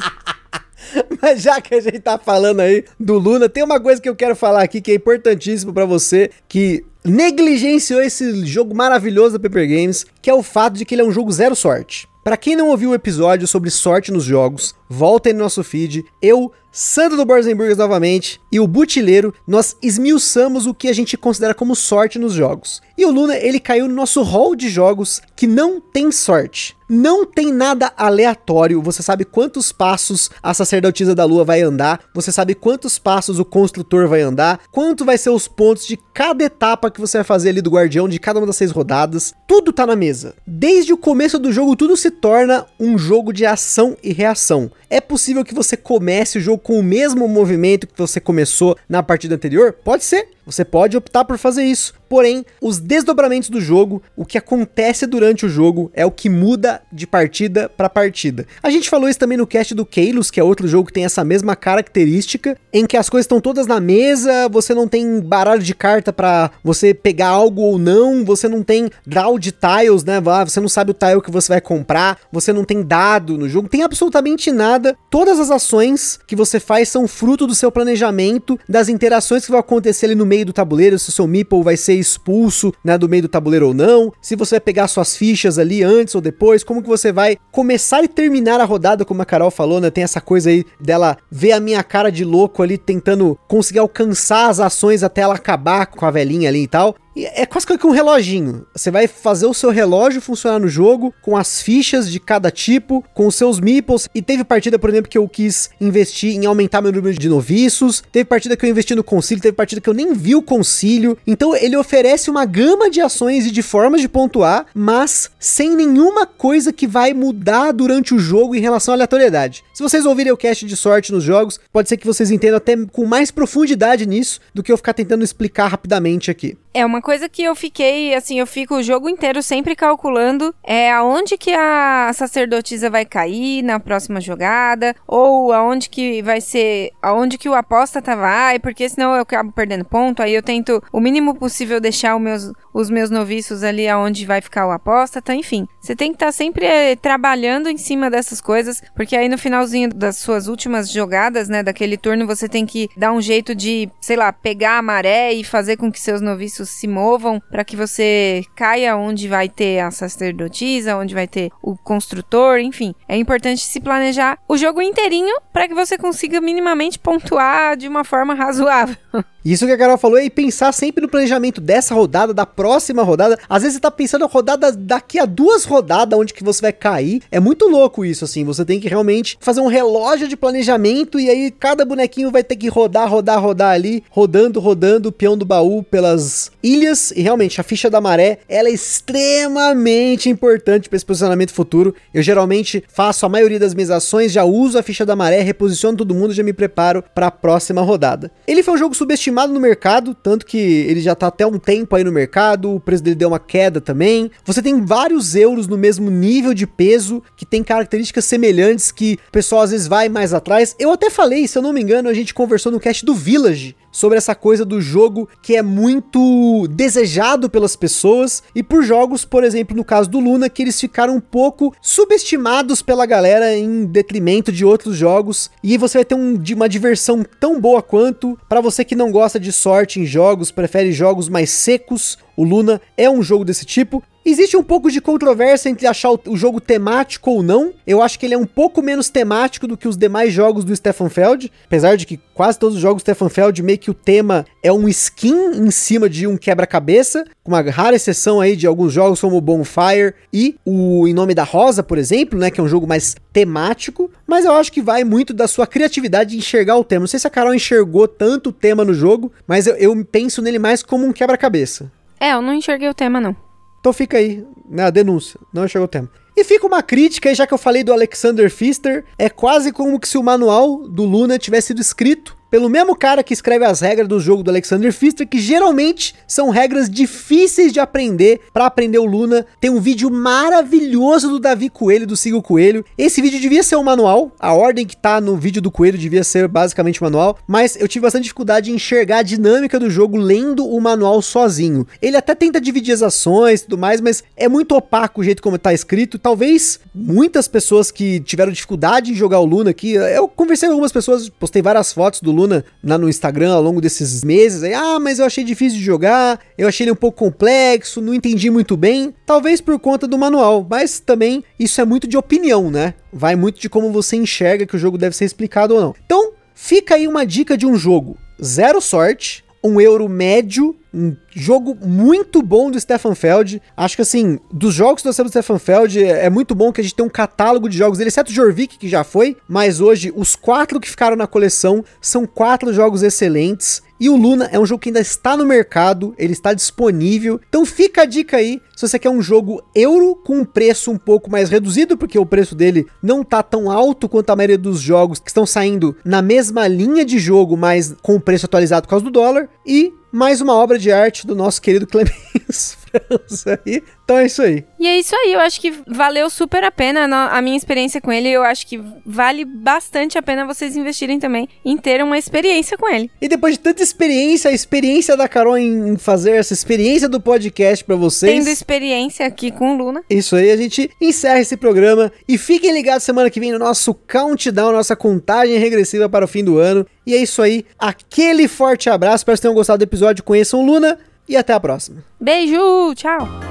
Mas 1.21 1.43
já 1.43 1.61
que 1.61 1.75
a 1.75 1.81
gente 1.81 1.99
tá 1.99 2.17
falando 2.17 2.61
aí 2.61 2.83
do 2.99 3.19
Luna, 3.19 3.47
tem 3.47 3.63
uma 3.63 3.79
coisa 3.79 4.01
que 4.01 4.09
eu 4.09 4.15
quero 4.15 4.35
falar 4.35 4.63
aqui 4.63 4.81
que 4.81 4.91
é 4.91 4.95
importantíssimo 4.95 5.71
para 5.71 5.85
você 5.85 6.31
que 6.49 6.83
negligenciou 7.05 8.01
esse 8.01 8.43
jogo 8.47 8.75
maravilhoso 8.75 9.37
da 9.37 9.47
Paper 9.47 9.69
Games, 9.69 10.03
que 10.19 10.31
é 10.31 10.33
o 10.33 10.41
fato 10.41 10.77
de 10.77 10.85
que 10.85 10.95
ele 10.95 11.03
é 11.03 11.05
um 11.05 11.11
jogo 11.11 11.31
zero 11.31 11.55
sorte. 11.55 12.09
Para 12.23 12.37
quem 12.37 12.55
não 12.55 12.69
ouviu 12.69 12.91
o 12.91 12.95
episódio 12.95 13.47
sobre 13.47 13.71
sorte 13.71 14.11
nos 14.11 14.23
jogos, 14.23 14.75
volta 14.91 15.29
aí 15.29 15.33
no 15.33 15.39
nosso 15.39 15.63
feed. 15.63 16.05
Eu 16.21 16.51
Sandro 16.73 17.17
do 17.17 17.25
Borzenburgers 17.25 17.77
novamente 17.77 18.39
e 18.49 18.57
o 18.57 18.65
Butileiro, 18.65 19.33
nós 19.45 19.75
esmiuçamos 19.81 20.65
o 20.65 20.73
que 20.73 20.87
a 20.87 20.93
gente 20.93 21.17
considera 21.17 21.53
como 21.53 21.75
sorte 21.75 22.17
nos 22.17 22.31
jogos. 22.31 22.81
E 22.97 23.03
o 23.03 23.11
Luna, 23.11 23.35
ele 23.35 23.59
caiu 23.59 23.89
no 23.89 23.95
nosso 23.95 24.21
hall 24.21 24.55
de 24.55 24.69
jogos 24.69 25.21
que 25.35 25.45
não 25.45 25.81
tem 25.81 26.11
sorte. 26.11 26.77
Não 26.87 27.25
tem 27.25 27.53
nada 27.53 27.91
aleatório, 27.95 28.81
você 28.81 29.01
sabe 29.01 29.23
quantos 29.23 29.71
passos 29.71 30.29
a 30.43 30.53
sacerdotisa 30.53 31.15
da 31.15 31.23
lua 31.23 31.45
vai 31.45 31.61
andar, 31.61 32.01
você 32.13 32.33
sabe 32.33 32.53
quantos 32.53 32.99
passos 32.99 33.39
o 33.39 33.45
construtor 33.45 34.09
vai 34.09 34.21
andar, 34.21 34.59
quanto 34.71 35.05
vai 35.05 35.17
ser 35.17 35.29
os 35.29 35.47
pontos 35.47 35.87
de 35.87 35.97
cada 36.13 36.43
etapa 36.43 36.91
que 36.91 36.99
você 36.99 37.19
vai 37.19 37.23
fazer 37.23 37.49
ali 37.49 37.61
do 37.61 37.69
guardião 37.69 38.09
de 38.09 38.19
cada 38.19 38.41
uma 38.41 38.47
das 38.47 38.57
seis 38.57 38.71
rodadas. 38.71 39.33
Tudo 39.47 39.71
tá 39.71 39.85
na 39.85 39.95
mesa. 39.95 40.35
Desde 40.45 40.91
o 40.91 40.97
começo 40.97 41.39
do 41.39 41.51
jogo, 41.51 41.77
tudo 41.77 41.95
se 41.95 42.11
torna 42.11 42.65
um 42.77 42.97
jogo 42.97 43.31
de 43.31 43.45
ação 43.45 43.95
e 44.03 44.11
reação. 44.11 44.69
É 44.91 44.99
possível 44.99 45.45
que 45.45 45.55
você 45.55 45.77
comece 45.77 46.37
o 46.37 46.41
jogo 46.41 46.57
com 46.57 46.77
o 46.77 46.83
mesmo 46.83 47.25
movimento 47.25 47.87
que 47.87 47.97
você 47.97 48.19
começou 48.19 48.75
na 48.89 49.01
partida 49.01 49.35
anterior? 49.35 49.71
Pode 49.71 50.03
ser. 50.03 50.27
Você 50.45 50.65
pode 50.65 50.97
optar 50.97 51.25
por 51.25 51.37
fazer 51.37 51.63
isso. 51.63 51.93
Porém, 52.09 52.45
os 52.61 52.77
desdobramentos 52.77 53.49
do 53.49 53.61
jogo, 53.61 54.03
o 54.17 54.25
que 54.25 54.37
acontece 54.37 55.05
durante 55.07 55.45
o 55.45 55.49
jogo, 55.49 55.89
é 55.93 56.05
o 56.05 56.11
que 56.11 56.29
muda 56.29 56.81
de 56.91 57.07
partida 57.07 57.69
para 57.69 57.89
partida. 57.89 58.45
A 58.61 58.69
gente 58.69 58.89
falou 58.89 59.07
isso 59.07 59.17
também 59.17 59.37
no 59.37 59.47
cast 59.47 59.73
do 59.73 59.85
Keilos, 59.85 60.29
que 60.29 60.37
é 60.37 60.43
outro 60.43 60.67
jogo 60.67 60.87
que 60.87 60.93
tem 60.93 61.05
essa 61.05 61.23
mesma 61.23 61.55
característica, 61.55 62.57
em 62.73 62.85
que 62.85 62.97
as 62.97 63.09
coisas 63.09 63.23
estão 63.23 63.39
todas 63.39 63.65
na 63.65 63.79
mesa, 63.79 64.49
você 64.49 64.73
não 64.73 64.89
tem 64.89 65.21
baralho 65.21 65.63
de 65.63 65.73
carta 65.73 66.11
para 66.11 66.51
você 66.61 66.93
pegar 66.93 67.29
algo 67.29 67.61
ou 67.61 67.77
não, 67.77 68.25
você 68.25 68.49
não 68.49 68.61
tem 68.61 68.89
draw 69.07 69.39
de 69.39 69.53
tiles, 69.53 70.03
né? 70.03 70.19
Você 70.45 70.59
não 70.59 70.67
sabe 70.67 70.91
o 70.91 70.93
tile 70.93 71.21
que 71.21 71.31
você 71.31 71.47
vai 71.47 71.61
comprar, 71.61 72.19
você 72.29 72.51
não 72.51 72.65
tem 72.65 72.83
dado 72.83 73.37
no 73.37 73.47
jogo, 73.47 73.69
tem 73.69 73.83
absolutamente 73.83 74.51
nada. 74.51 74.97
Todas 75.09 75.39
as 75.39 75.49
ações 75.49 76.19
que 76.27 76.35
você 76.35 76.59
faz 76.59 76.89
são 76.89 77.07
fruto 77.07 77.47
do 77.47 77.55
seu 77.55 77.71
planejamento, 77.71 78.59
das 78.67 78.89
interações 78.89 79.45
que 79.45 79.51
vão 79.51 79.61
acontecer 79.61 80.07
ali 80.07 80.15
no 80.15 80.25
meio 80.31 80.45
do 80.45 80.53
tabuleiro, 80.53 80.97
se 80.97 81.09
o 81.09 81.11
seu 81.11 81.27
meeple 81.27 81.61
vai 81.61 81.75
ser 81.75 81.95
expulso, 81.95 82.73
né, 82.81 82.97
do 82.97 83.09
meio 83.09 83.23
do 83.23 83.27
tabuleiro 83.27 83.67
ou 83.67 83.73
não, 83.73 84.13
se 84.21 84.33
você 84.37 84.55
vai 84.55 84.61
pegar 84.61 84.87
suas 84.87 85.17
fichas 85.17 85.59
ali 85.59 85.83
antes 85.83 86.15
ou 86.15 86.21
depois, 86.21 86.63
como 86.63 86.81
que 86.81 86.87
você 86.87 87.11
vai 87.11 87.35
começar 87.51 88.01
e 88.01 88.07
terminar 88.07 88.61
a 88.61 88.63
rodada, 88.63 89.03
como 89.03 89.21
a 89.21 89.25
Carol 89.25 89.51
falou, 89.51 89.81
né, 89.81 89.89
tem 89.89 90.05
essa 90.05 90.21
coisa 90.21 90.49
aí 90.49 90.63
dela 90.79 91.17
ver 91.29 91.51
a 91.51 91.59
minha 91.59 91.83
cara 91.83 92.09
de 92.09 92.23
louco 92.23 92.63
ali 92.63 92.77
tentando 92.77 93.37
conseguir 93.45 93.79
alcançar 93.79 94.49
as 94.49 94.61
ações 94.61 95.03
até 95.03 95.19
ela 95.19 95.35
acabar 95.35 95.85
com 95.87 96.05
a 96.05 96.11
velhinha 96.11 96.47
ali 96.47 96.63
e 96.63 96.67
tal. 96.67 96.95
É 97.15 97.45
quase 97.45 97.67
que 97.67 97.87
um 97.87 97.91
reloginho. 97.91 98.65
Você 98.73 98.89
vai 98.89 99.07
fazer 99.07 99.45
o 99.45 99.53
seu 99.53 99.69
relógio 99.69 100.21
funcionar 100.21 100.59
no 100.59 100.67
jogo 100.67 101.13
com 101.21 101.35
as 101.35 101.61
fichas 101.61 102.09
de 102.09 102.19
cada 102.19 102.49
tipo, 102.49 103.03
com 103.13 103.27
os 103.27 103.35
seus 103.35 103.59
meeples. 103.59 104.07
E 104.15 104.21
teve 104.21 104.43
partida, 104.43 104.79
por 104.79 104.89
exemplo, 104.89 105.09
que 105.09 105.17
eu 105.17 105.27
quis 105.27 105.69
investir 105.79 106.35
em 106.35 106.45
aumentar 106.45 106.81
meu 106.81 106.91
número 106.91 107.17
de 107.17 107.27
noviços. 107.27 108.03
Teve 108.11 108.25
partida 108.25 108.55
que 108.55 108.65
eu 108.65 108.69
investi 108.69 108.95
no 108.95 109.03
concílio, 109.03 109.41
teve 109.41 109.55
partida 109.55 109.81
que 109.81 109.89
eu 109.89 109.93
nem 109.93 110.13
vi 110.13 110.35
o 110.35 110.41
concílio. 110.41 111.17
Então 111.27 111.55
ele 111.55 111.75
oferece 111.75 112.29
uma 112.29 112.45
gama 112.45 112.89
de 112.89 113.01
ações 113.01 113.45
e 113.45 113.51
de 113.51 113.61
formas 113.61 114.01
de 114.01 114.07
pontuar, 114.07 114.67
mas 114.73 115.29
sem 115.39 115.75
nenhuma 115.75 116.25
coisa 116.25 116.71
que 116.71 116.87
vai 116.87 117.13
mudar 117.13 117.71
durante 117.71 118.13
o 118.13 118.19
jogo 118.19 118.55
em 118.55 118.61
relação 118.61 118.93
à 118.93 118.95
aleatoriedade. 118.95 119.63
Se 119.73 119.83
vocês 119.83 120.05
ouvirem 120.05 120.31
o 120.31 120.37
cast 120.37 120.65
de 120.65 120.77
sorte 120.77 121.11
nos 121.11 121.23
jogos, 121.23 121.59
pode 121.73 121.89
ser 121.89 121.97
que 121.97 122.07
vocês 122.07 122.31
entendam 122.31 122.57
até 122.57 122.75
com 122.91 123.05
mais 123.05 123.31
profundidade 123.31 124.05
nisso 124.05 124.39
do 124.53 124.63
que 124.63 124.71
eu 124.71 124.77
ficar 124.77 124.93
tentando 124.93 125.23
explicar 125.23 125.67
rapidamente 125.67 126.31
aqui. 126.31 126.57
É 126.73 126.85
uma 126.85 127.01
coisa 127.01 127.27
que 127.27 127.43
eu 127.43 127.53
fiquei, 127.53 128.15
assim, 128.15 128.39
eu 128.39 128.47
fico 128.47 128.75
o 128.75 128.83
jogo 128.83 129.09
inteiro 129.09 129.43
sempre 129.43 129.75
calculando 129.75 130.55
é 130.63 130.89
aonde 130.91 131.37
que 131.37 131.51
a 131.51 132.11
sacerdotisa 132.13 132.89
vai 132.89 133.03
cair 133.03 133.61
na 133.61 133.77
próxima 133.77 134.21
jogada, 134.21 134.95
ou 135.05 135.51
aonde 135.51 135.89
que 135.89 136.21
vai 136.21 136.39
ser, 136.39 136.91
aonde 137.01 137.37
que 137.37 137.49
o 137.49 137.53
apóstata 137.53 138.15
vai, 138.15 138.57
porque 138.57 138.87
senão 138.87 139.13
eu 139.15 139.21
acabo 139.21 139.51
perdendo 139.51 139.83
ponto, 139.83 140.21
aí 140.21 140.33
eu 140.33 140.41
tento 140.41 140.81
o 140.93 140.99
mínimo 141.01 141.35
possível 141.35 141.81
deixar 141.81 142.15
os 142.15 142.21
meus, 142.21 142.51
os 142.73 142.89
meus 142.89 143.09
noviços 143.09 143.63
ali 143.63 143.87
aonde 143.87 144.25
vai 144.25 144.41
ficar 144.41 144.67
o 144.67 144.71
apóstata, 144.71 145.33
enfim. 145.33 145.67
Você 145.79 145.95
tem 145.95 146.11
que 146.11 146.15
estar 146.15 146.27
tá 146.27 146.31
sempre 146.31 146.65
é, 146.65 146.95
trabalhando 146.95 147.69
em 147.69 147.77
cima 147.77 148.09
dessas 148.09 148.39
coisas, 148.39 148.81
porque 148.95 149.15
aí 149.15 149.27
no 149.27 149.37
finalzinho 149.37 149.89
das 149.89 150.17
suas 150.17 150.47
últimas 150.47 150.91
jogadas, 150.91 151.49
né, 151.49 151.63
daquele 151.63 151.97
turno, 151.97 152.27
você 152.27 152.47
tem 152.47 152.65
que 152.65 152.89
dar 152.95 153.11
um 153.11 153.21
jeito 153.21 153.55
de, 153.55 153.89
sei 153.99 154.15
lá, 154.15 154.31
pegar 154.31 154.77
a 154.77 154.81
maré 154.81 155.33
e 155.33 155.43
fazer 155.43 155.77
com 155.77 155.91
que 155.91 155.99
seus 155.99 156.21
noviços 156.21 156.69
se 156.69 156.87
movam 156.87 157.41
para 157.49 157.65
que 157.65 157.75
você 157.75 158.43
caia 158.55 158.95
onde 158.95 159.27
vai 159.27 159.49
ter 159.49 159.79
a 159.79 159.91
sacerdotisa, 159.91 160.95
onde 160.95 161.13
vai 161.13 161.27
ter 161.27 161.51
o 161.61 161.75
construtor, 161.75 162.59
enfim. 162.59 162.93
É 163.07 163.17
importante 163.17 163.61
se 163.61 163.79
planejar 163.79 164.37
o 164.47 164.57
jogo 164.57 164.81
inteirinho 164.81 165.35
para 165.51 165.67
que 165.67 165.73
você 165.73 165.97
consiga 165.97 166.39
minimamente 166.39 166.99
pontuar 166.99 167.75
de 167.75 167.87
uma 167.87 168.03
forma 168.03 168.33
razoável. 168.33 168.95
Isso 169.43 169.65
que 169.65 169.71
a 169.71 169.77
Carol 169.77 169.97
falou 169.97 170.19
é 170.19 170.29
pensar 170.29 170.71
sempre 170.71 171.01
no 171.01 171.09
planejamento 171.09 171.59
dessa 171.59 171.95
rodada, 171.95 172.33
da 172.33 172.45
próxima 172.61 173.01
rodada. 173.01 173.39
Às 173.49 173.63
vezes 173.63 173.75
você 173.75 173.81
tá 173.81 173.89
pensando 173.89 174.27
rodada 174.27 174.71
daqui 174.71 175.17
a 175.17 175.25
duas 175.25 175.65
rodadas, 175.65 176.17
onde 176.19 176.31
que 176.31 176.43
você 176.43 176.61
vai 176.61 176.71
cair. 176.71 177.23
É 177.31 177.39
muito 177.39 177.67
louco 177.67 178.05
isso, 178.05 178.23
assim. 178.23 178.43
Você 178.43 178.63
tem 178.63 178.79
que 178.79 178.87
realmente 178.87 179.35
fazer 179.41 179.61
um 179.61 179.67
relógio 179.67 180.27
de 180.27 180.37
planejamento 180.37 181.19
e 181.19 181.27
aí 181.27 181.49
cada 181.49 181.83
bonequinho 181.83 182.29
vai 182.29 182.43
ter 182.43 182.55
que 182.55 182.69
rodar, 182.69 183.09
rodar, 183.09 183.41
rodar 183.41 183.73
ali, 183.73 184.03
rodando, 184.11 184.59
rodando 184.59 185.09
o 185.09 185.11
peão 185.11 185.35
do 185.35 185.43
baú 185.43 185.81
pelas 185.81 186.51
ilhas. 186.61 187.11
E 187.15 187.21
realmente, 187.23 187.59
a 187.59 187.63
ficha 187.63 187.89
da 187.89 187.99
maré, 187.99 188.37
ela 188.47 188.69
é 188.69 188.73
extremamente 188.73 190.29
importante 190.29 190.87
para 190.87 190.97
esse 190.97 191.05
posicionamento 191.05 191.51
futuro. 191.51 191.95
Eu 192.13 192.21
geralmente 192.21 192.83
faço 192.87 193.25
a 193.25 193.29
maioria 193.29 193.59
das 193.59 193.73
minhas 193.73 193.89
ações, 193.89 194.31
já 194.31 194.43
uso 194.43 194.77
a 194.77 194.83
ficha 194.83 195.03
da 195.03 195.15
maré, 195.15 195.41
reposiciono 195.41 195.97
todo 195.97 196.13
mundo, 196.13 196.31
já 196.31 196.43
me 196.43 196.53
preparo 196.53 197.03
para 197.15 197.27
a 197.27 197.31
próxima 197.31 197.81
rodada. 197.81 198.31
Ele 198.45 198.61
foi 198.61 198.75
um 198.75 198.77
jogo 198.77 198.93
subestimado 198.93 199.51
no 199.51 199.59
mercado, 199.59 200.13
tanto 200.13 200.45
que 200.45 200.57
ele 200.57 201.01
já 201.01 201.15
tá 201.15 201.25
até 201.25 201.47
um 201.47 201.57
tempo 201.57 201.95
aí 201.95 202.03
no 202.03 202.11
mercado, 202.11 202.50
o 202.55 202.79
preço 202.79 203.03
dele 203.03 203.15
deu 203.15 203.29
uma 203.29 203.39
queda 203.39 203.81
também. 203.81 204.31
Você 204.45 204.61
tem 204.61 204.83
vários 204.85 205.35
euros 205.35 205.67
no 205.67 205.77
mesmo 205.77 206.09
nível 206.09 206.53
de 206.53 206.65
peso, 206.65 207.21
que 207.35 207.45
tem 207.45 207.63
características 207.63 208.25
semelhantes 208.25 208.91
que 208.91 209.17
o 209.27 209.31
pessoal 209.31 209.61
às 209.61 209.71
vezes 209.71 209.87
vai 209.87 210.09
mais 210.09 210.33
atrás. 210.33 210.75
Eu 210.79 210.91
até 210.91 211.09
falei, 211.09 211.47
se 211.47 211.57
eu 211.57 211.61
não 211.61 211.73
me 211.73 211.81
engano, 211.81 212.09
a 212.09 212.13
gente 212.13 212.33
conversou 212.33 212.71
no 212.71 212.79
cast 212.79 213.05
do 213.05 213.13
Village, 213.13 213.75
sobre 213.91 214.17
essa 214.17 214.33
coisa 214.33 214.63
do 214.63 214.79
jogo 214.79 215.27
que 215.41 215.55
é 215.55 215.61
muito 215.61 216.67
desejado 216.69 217.49
pelas 217.49 217.75
pessoas 217.75 218.41
e 218.55 218.63
por 218.63 218.83
jogos, 218.83 219.25
por 219.25 219.43
exemplo, 219.43 219.75
no 219.75 219.83
caso 219.83 220.09
do 220.09 220.19
Luna, 220.19 220.49
que 220.49 220.61
eles 220.61 220.79
ficaram 220.79 221.15
um 221.15 221.21
pouco 221.21 221.75
subestimados 221.81 222.81
pela 222.81 223.05
galera 223.05 223.55
em 223.55 223.85
detrimento 223.85 224.51
de 224.51 224.63
outros 224.63 224.95
jogos. 224.95 225.51
E 225.63 225.77
você 225.77 225.97
vai 225.97 226.05
ter 226.05 226.15
um, 226.15 226.41
uma 226.55 226.69
diversão 226.69 227.23
tão 227.39 227.59
boa 227.59 227.81
quanto 227.81 228.37
para 228.47 228.61
você 228.61 228.85
que 228.85 228.95
não 228.95 229.11
gosta 229.11 229.39
de 229.39 229.51
sorte 229.51 229.99
em 229.99 230.05
jogos, 230.05 230.51
prefere 230.51 230.91
jogos 230.91 231.27
mais 231.27 231.49
secos. 231.49 232.17
O 232.35 232.43
Luna 232.43 232.81
é 232.97 233.09
um 233.09 233.21
jogo 233.21 233.43
desse 233.43 233.65
tipo. 233.65 234.01
Existe 234.23 234.55
um 234.55 234.63
pouco 234.63 234.91
de 234.91 235.01
controvérsia 235.01 235.67
entre 235.67 235.87
achar 235.87 236.11
o, 236.11 236.37
jogo 236.37 236.61
temático 236.61 237.31
ou 237.31 237.41
não. 237.41 237.73
Eu 237.87 238.03
acho 238.03 238.19
que 238.19 238.25
ele 238.25 238.35
é 238.35 238.37
um 238.37 238.45
pouco 238.45 238.81
menos 238.81 239.09
temático 239.09 239.67
do 239.67 239.75
que 239.75 239.87
os 239.87 239.97
demais 239.97 240.31
jogos 240.31 240.63
do 240.63 240.75
Stefan 240.75 241.09
Feld. 241.09 241.51
Apesar 241.65 241.95
de 241.95 242.05
que 242.05 242.19
quase 242.33 242.59
todos 242.59 242.75
os 242.75 242.81
jogos 242.81 243.01
do 243.01 243.05
Stefan 243.05 243.29
Feld 243.29 243.63
meio 243.63 243.79
que 243.79 243.89
o 243.89 243.95
tema 243.95 244.45
é 244.63 244.71
um 244.71 244.87
skin 244.87 245.53
em 245.55 245.71
cima 245.71 246.07
de 246.07 246.27
um 246.27 246.37
quebra-cabeça. 246.37 247.25
Com 247.43 247.51
uma 247.51 247.61
rara 247.61 247.95
exceção 247.95 248.39
aí 248.39 248.55
de 248.55 248.67
alguns 248.67 248.93
jogos 248.93 249.19
como 249.19 249.37
o 249.37 249.41
Bonfire 249.41 250.13
e 250.31 250.55
o 250.63 251.07
Em 251.07 251.13
Nome 251.13 251.33
da 251.33 251.43
Rosa, 251.43 251.81
por 251.81 251.97
exemplo, 251.97 252.37
né? 252.37 252.51
Que 252.51 252.61
é 252.61 252.63
um 252.63 252.67
jogo 252.67 252.85
mais 252.85 253.15
temático. 253.33 254.11
Mas 254.27 254.45
eu 254.45 254.53
acho 254.53 254.71
que 254.71 254.83
vai 254.83 255.03
muito 255.03 255.33
da 255.33 255.47
sua 255.47 255.65
criatividade 255.65 256.31
de 256.31 256.37
enxergar 256.37 256.77
o 256.77 256.83
tema. 256.83 257.01
Não 257.01 257.07
sei 257.07 257.19
se 257.19 257.25
a 257.25 257.31
Carol 257.31 257.55
enxergou 257.55 258.07
tanto 258.07 258.49
o 258.49 258.53
tema 258.53 258.85
no 258.85 258.93
jogo, 258.93 259.31
mas 259.47 259.65
eu, 259.65 259.75
eu 259.77 260.05
penso 260.05 260.43
nele 260.43 260.59
mais 260.59 260.83
como 260.83 261.07
um 261.07 261.11
quebra-cabeça. 261.11 261.91
É, 262.19 262.33
eu 262.33 262.41
não 262.41 262.53
enxerguei 262.53 262.87
o 262.87 262.93
tema, 262.93 263.19
não. 263.19 263.35
Então 263.81 263.91
fica 263.91 264.17
aí, 264.17 264.45
né, 264.69 264.83
a 264.83 264.89
denúncia. 264.91 265.39
Não 265.51 265.67
chegou 265.67 265.85
o 265.85 265.89
tempo. 265.89 266.11
E 266.37 266.43
fica 266.43 266.65
uma 266.65 266.81
crítica, 266.81 267.33
já 267.35 267.45
que 267.45 267.53
eu 267.53 267.57
falei 267.57 267.83
do 267.83 267.91
Alexander 267.91 268.49
Pfister, 268.49 269.03
é 269.17 269.27
quase 269.27 269.71
como 269.71 269.99
se 270.03 270.17
o 270.17 270.23
manual 270.23 270.87
do 270.87 271.03
Luna 271.03 271.37
tivesse 271.37 271.67
sido 271.67 271.81
escrito 271.81 272.37
pelo 272.51 272.69
mesmo 272.69 272.93
cara 272.95 273.23
que 273.23 273.33
escreve 273.33 273.63
as 273.63 273.79
regras 273.79 274.09
do 274.09 274.19
jogo 274.19 274.43
do 274.43 274.51
Alexander 274.51 274.93
Pfister, 274.93 275.25
que 275.25 275.39
geralmente 275.39 276.13
são 276.27 276.49
regras 276.49 276.89
difíceis 276.89 277.71
de 277.71 277.79
aprender. 277.79 278.41
Para 278.53 278.65
aprender 278.65 278.99
o 278.99 279.05
Luna, 279.05 279.45
tem 279.61 279.71
um 279.71 279.79
vídeo 279.79 280.11
maravilhoso 280.11 281.29
do 281.29 281.39
Davi 281.39 281.69
Coelho, 281.69 282.05
do 282.05 282.17
Sigo 282.17 282.41
Coelho. 282.41 282.83
Esse 282.97 283.21
vídeo 283.21 283.39
devia 283.39 283.63
ser 283.63 283.77
um 283.77 283.83
manual, 283.83 284.33
a 284.37 284.53
ordem 284.53 284.85
que 284.85 284.97
tá 284.97 285.21
no 285.21 285.37
vídeo 285.37 285.61
do 285.61 285.71
Coelho 285.71 285.97
devia 285.97 286.25
ser 286.25 286.49
basicamente 286.49 287.01
um 287.01 287.05
manual, 287.05 287.37
mas 287.47 287.77
eu 287.77 287.87
tive 287.87 288.03
bastante 288.03 288.23
dificuldade 288.23 288.69
em 288.69 288.75
enxergar 288.75 289.19
a 289.19 289.23
dinâmica 289.23 289.79
do 289.79 289.89
jogo 289.89 290.17
lendo 290.17 290.67
o 290.67 290.81
manual 290.81 291.21
sozinho. 291.21 291.87
Ele 292.01 292.17
até 292.17 292.35
tenta 292.35 292.59
dividir 292.59 292.93
as 292.93 293.01
ações 293.01 293.61
e 293.61 293.63
tudo 293.63 293.77
mais, 293.77 294.01
mas 294.01 294.23
é 294.35 294.49
muito 294.49 294.75
opaco 294.75 295.21
o 295.21 295.23
jeito 295.23 295.41
como 295.41 295.57
tá 295.57 295.73
escrito. 295.73 296.19
Talvez 296.19 296.81
muitas 296.93 297.47
pessoas 297.47 297.91
que 297.91 298.19
tiveram 298.19 298.51
dificuldade 298.51 299.11
em 299.11 299.15
jogar 299.15 299.39
o 299.39 299.45
Luna 299.45 299.69
aqui, 299.69 299.93
eu 299.93 300.27
conversei 300.27 300.67
com 300.67 300.73
algumas 300.73 300.91
pessoas, 300.91 301.29
postei 301.29 301.61
várias 301.61 301.93
fotos 301.93 302.19
do 302.19 302.31
Luna 302.31 302.40
Luna 302.41 302.65
lá 302.83 302.97
no 302.97 303.09
Instagram 303.09 303.53
ao 303.53 303.61
longo 303.61 303.81
desses 303.81 304.23
meses. 304.23 304.63
Aí, 304.63 304.73
ah, 304.73 304.99
mas 304.99 305.19
eu 305.19 305.25
achei 305.25 305.43
difícil 305.43 305.79
de 305.79 305.85
jogar, 305.85 306.39
eu 306.57 306.67
achei 306.67 306.83
ele 306.83 306.91
um 306.91 306.95
pouco 306.95 307.19
complexo, 307.19 308.01
não 308.01 308.13
entendi 308.13 308.49
muito 308.49 308.75
bem. 308.75 309.13
Talvez 309.25 309.61
por 309.61 309.77
conta 309.79 310.07
do 310.07 310.17
manual, 310.17 310.65
mas 310.69 310.99
também 310.99 311.43
isso 311.59 311.79
é 311.79 311.85
muito 311.85 312.07
de 312.07 312.17
opinião, 312.17 312.69
né? 312.69 312.93
Vai 313.11 313.35
muito 313.35 313.59
de 313.59 313.69
como 313.69 313.91
você 313.91 314.15
enxerga 314.15 314.65
que 314.65 314.75
o 314.75 314.79
jogo 314.79 314.97
deve 314.97 315.15
ser 315.15 315.25
explicado 315.25 315.75
ou 315.75 315.81
não. 315.81 315.95
Então, 316.05 316.33
fica 316.53 316.95
aí 316.95 317.07
uma 317.07 317.25
dica 317.25 317.57
de 317.57 317.65
um 317.65 317.75
jogo 317.75 318.17
zero 318.43 318.81
sorte, 318.81 319.43
um 319.63 319.79
euro 319.79 320.07
médio 320.09 320.75
um 320.93 321.15
jogo 321.33 321.77
muito 321.81 322.41
bom 322.41 322.69
do 322.69 322.79
Stefan 322.79 323.15
Feld. 323.15 323.61
Acho 323.77 323.95
que 323.95 324.01
assim, 324.01 324.39
dos 324.51 324.73
jogos 324.73 325.01
que 325.01 325.07
nós 325.07 325.15
temos 325.15 325.31
do 325.31 325.33
Stefan 325.33 325.57
Feld, 325.57 326.03
é, 326.03 326.25
é 326.25 326.29
muito 326.29 326.53
bom 326.53 326.71
que 326.71 326.81
a 326.81 326.83
gente 326.83 326.95
tem 326.95 327.05
um 327.05 327.09
catálogo 327.09 327.69
de 327.69 327.77
jogos 327.77 327.97
dele, 327.97 328.09
exceto 328.09 328.31
o 328.31 328.33
Jorvik, 328.33 328.77
que 328.77 328.89
já 328.89 329.03
foi, 329.03 329.37
mas 329.47 329.79
hoje 329.79 330.11
os 330.15 330.35
quatro 330.35 330.79
que 330.79 330.89
ficaram 330.89 331.15
na 331.15 331.27
coleção 331.27 331.83
são 332.01 332.25
quatro 332.25 332.73
jogos 332.73 333.03
excelentes. 333.03 333.81
E 334.01 334.09
o 334.09 334.15
Luna 334.15 334.49
é 334.51 334.59
um 334.59 334.65
jogo 334.65 334.81
que 334.81 334.89
ainda 334.89 334.99
está 334.99 335.37
no 335.37 335.45
mercado, 335.45 336.15
ele 336.17 336.33
está 336.33 336.55
disponível. 336.55 337.39
Então 337.47 337.63
fica 337.63 338.01
a 338.01 338.05
dica 338.05 338.37
aí, 338.37 338.59
se 338.75 338.87
você 338.87 338.97
quer 338.97 339.11
um 339.11 339.21
jogo 339.21 339.61
euro 339.75 340.15
com 340.15 340.39
um 340.39 340.43
preço 340.43 340.89
um 340.89 340.97
pouco 340.97 341.29
mais 341.29 341.51
reduzido, 341.51 341.95
porque 341.95 342.17
o 342.17 342.25
preço 342.25 342.55
dele 342.55 342.87
não 342.99 343.23
tá 343.23 343.43
tão 343.43 343.69
alto 343.69 344.09
quanto 344.09 344.31
a 344.31 344.35
maioria 344.35 344.57
dos 344.57 344.81
jogos 344.81 345.19
que 345.19 345.29
estão 345.29 345.45
saindo 345.45 345.95
na 346.03 346.19
mesma 346.19 346.67
linha 346.67 347.05
de 347.05 347.19
jogo, 347.19 347.55
mas 347.55 347.95
com 348.01 348.15
o 348.15 348.19
preço 348.19 348.47
atualizado 348.47 348.87
por 348.87 348.89
causa 348.89 349.05
do 349.05 349.11
dólar. 349.11 349.47
E 349.63 349.93
mais 350.11 350.41
uma 350.41 350.55
obra 350.55 350.79
de 350.79 350.91
arte 350.91 351.27
do 351.27 351.35
nosso 351.35 351.61
querido 351.61 351.85
Clemens 351.85 352.75
Você 353.27 353.59
aí. 353.65 353.83
Então 354.03 354.17
é 354.17 354.25
isso 354.25 354.41
aí. 354.41 354.65
E 354.79 354.87
é 354.87 354.99
isso 354.99 355.15
aí, 355.15 355.33
eu 355.33 355.39
acho 355.39 355.61
que 355.61 355.73
valeu 355.87 356.29
super 356.29 356.63
a 356.63 356.71
pena 356.71 357.05
a 357.27 357.41
minha 357.41 357.55
experiência 357.55 358.01
com 358.01 358.11
ele. 358.11 358.29
Eu 358.29 358.43
acho 358.43 358.67
que 358.67 358.81
vale 359.05 359.45
bastante 359.45 360.17
a 360.17 360.21
pena 360.21 360.45
vocês 360.45 360.75
investirem 360.75 361.19
também 361.19 361.47
em 361.63 361.77
ter 361.77 362.03
uma 362.03 362.17
experiência 362.17 362.77
com 362.77 362.89
ele. 362.89 363.09
E 363.21 363.27
depois 363.27 363.53
de 363.53 363.59
tanta 363.59 363.81
experiência, 363.81 364.51
a 364.51 364.53
experiência 364.53 365.15
da 365.15 365.27
Carol 365.27 365.57
em 365.57 365.97
fazer 365.97 366.31
essa 366.31 366.53
experiência 366.53 367.07
do 367.07 367.21
podcast 367.21 367.85
pra 367.85 367.95
vocês. 367.95 368.33
Tendo 368.33 368.49
experiência 368.49 369.25
aqui 369.25 369.51
com 369.51 369.73
o 369.73 369.77
Luna. 369.77 370.03
Isso 370.09 370.35
aí, 370.35 370.51
a 370.51 370.57
gente 370.57 370.89
encerra 370.99 371.39
esse 371.39 371.55
programa 371.55 372.11
e 372.27 372.37
fiquem 372.37 372.73
ligados 372.73 373.03
semana 373.03 373.29
que 373.29 373.39
vem 373.39 373.51
no 373.51 373.59
nosso 373.59 373.93
countdown, 373.93 374.73
nossa 374.73 374.95
contagem 374.95 375.57
regressiva 375.57 376.09
para 376.09 376.25
o 376.25 376.27
fim 376.27 376.43
do 376.43 376.57
ano. 376.57 376.85
E 377.05 377.15
é 377.15 377.17
isso 377.17 377.41
aí, 377.41 377.65
aquele 377.79 378.47
forte 378.47 378.89
abraço, 378.89 379.17
espero 379.17 379.37
que 379.37 379.41
tenham 379.41 379.55
gostado 379.55 379.79
do 379.79 379.83
episódio, 379.83 380.23
conheçam 380.23 380.59
o 380.59 380.65
Luna 380.65 380.99
e 381.31 381.37
até 381.37 381.53
a 381.53 381.59
próxima. 381.59 382.03
Beijo, 382.19 382.93
tchau! 382.93 383.50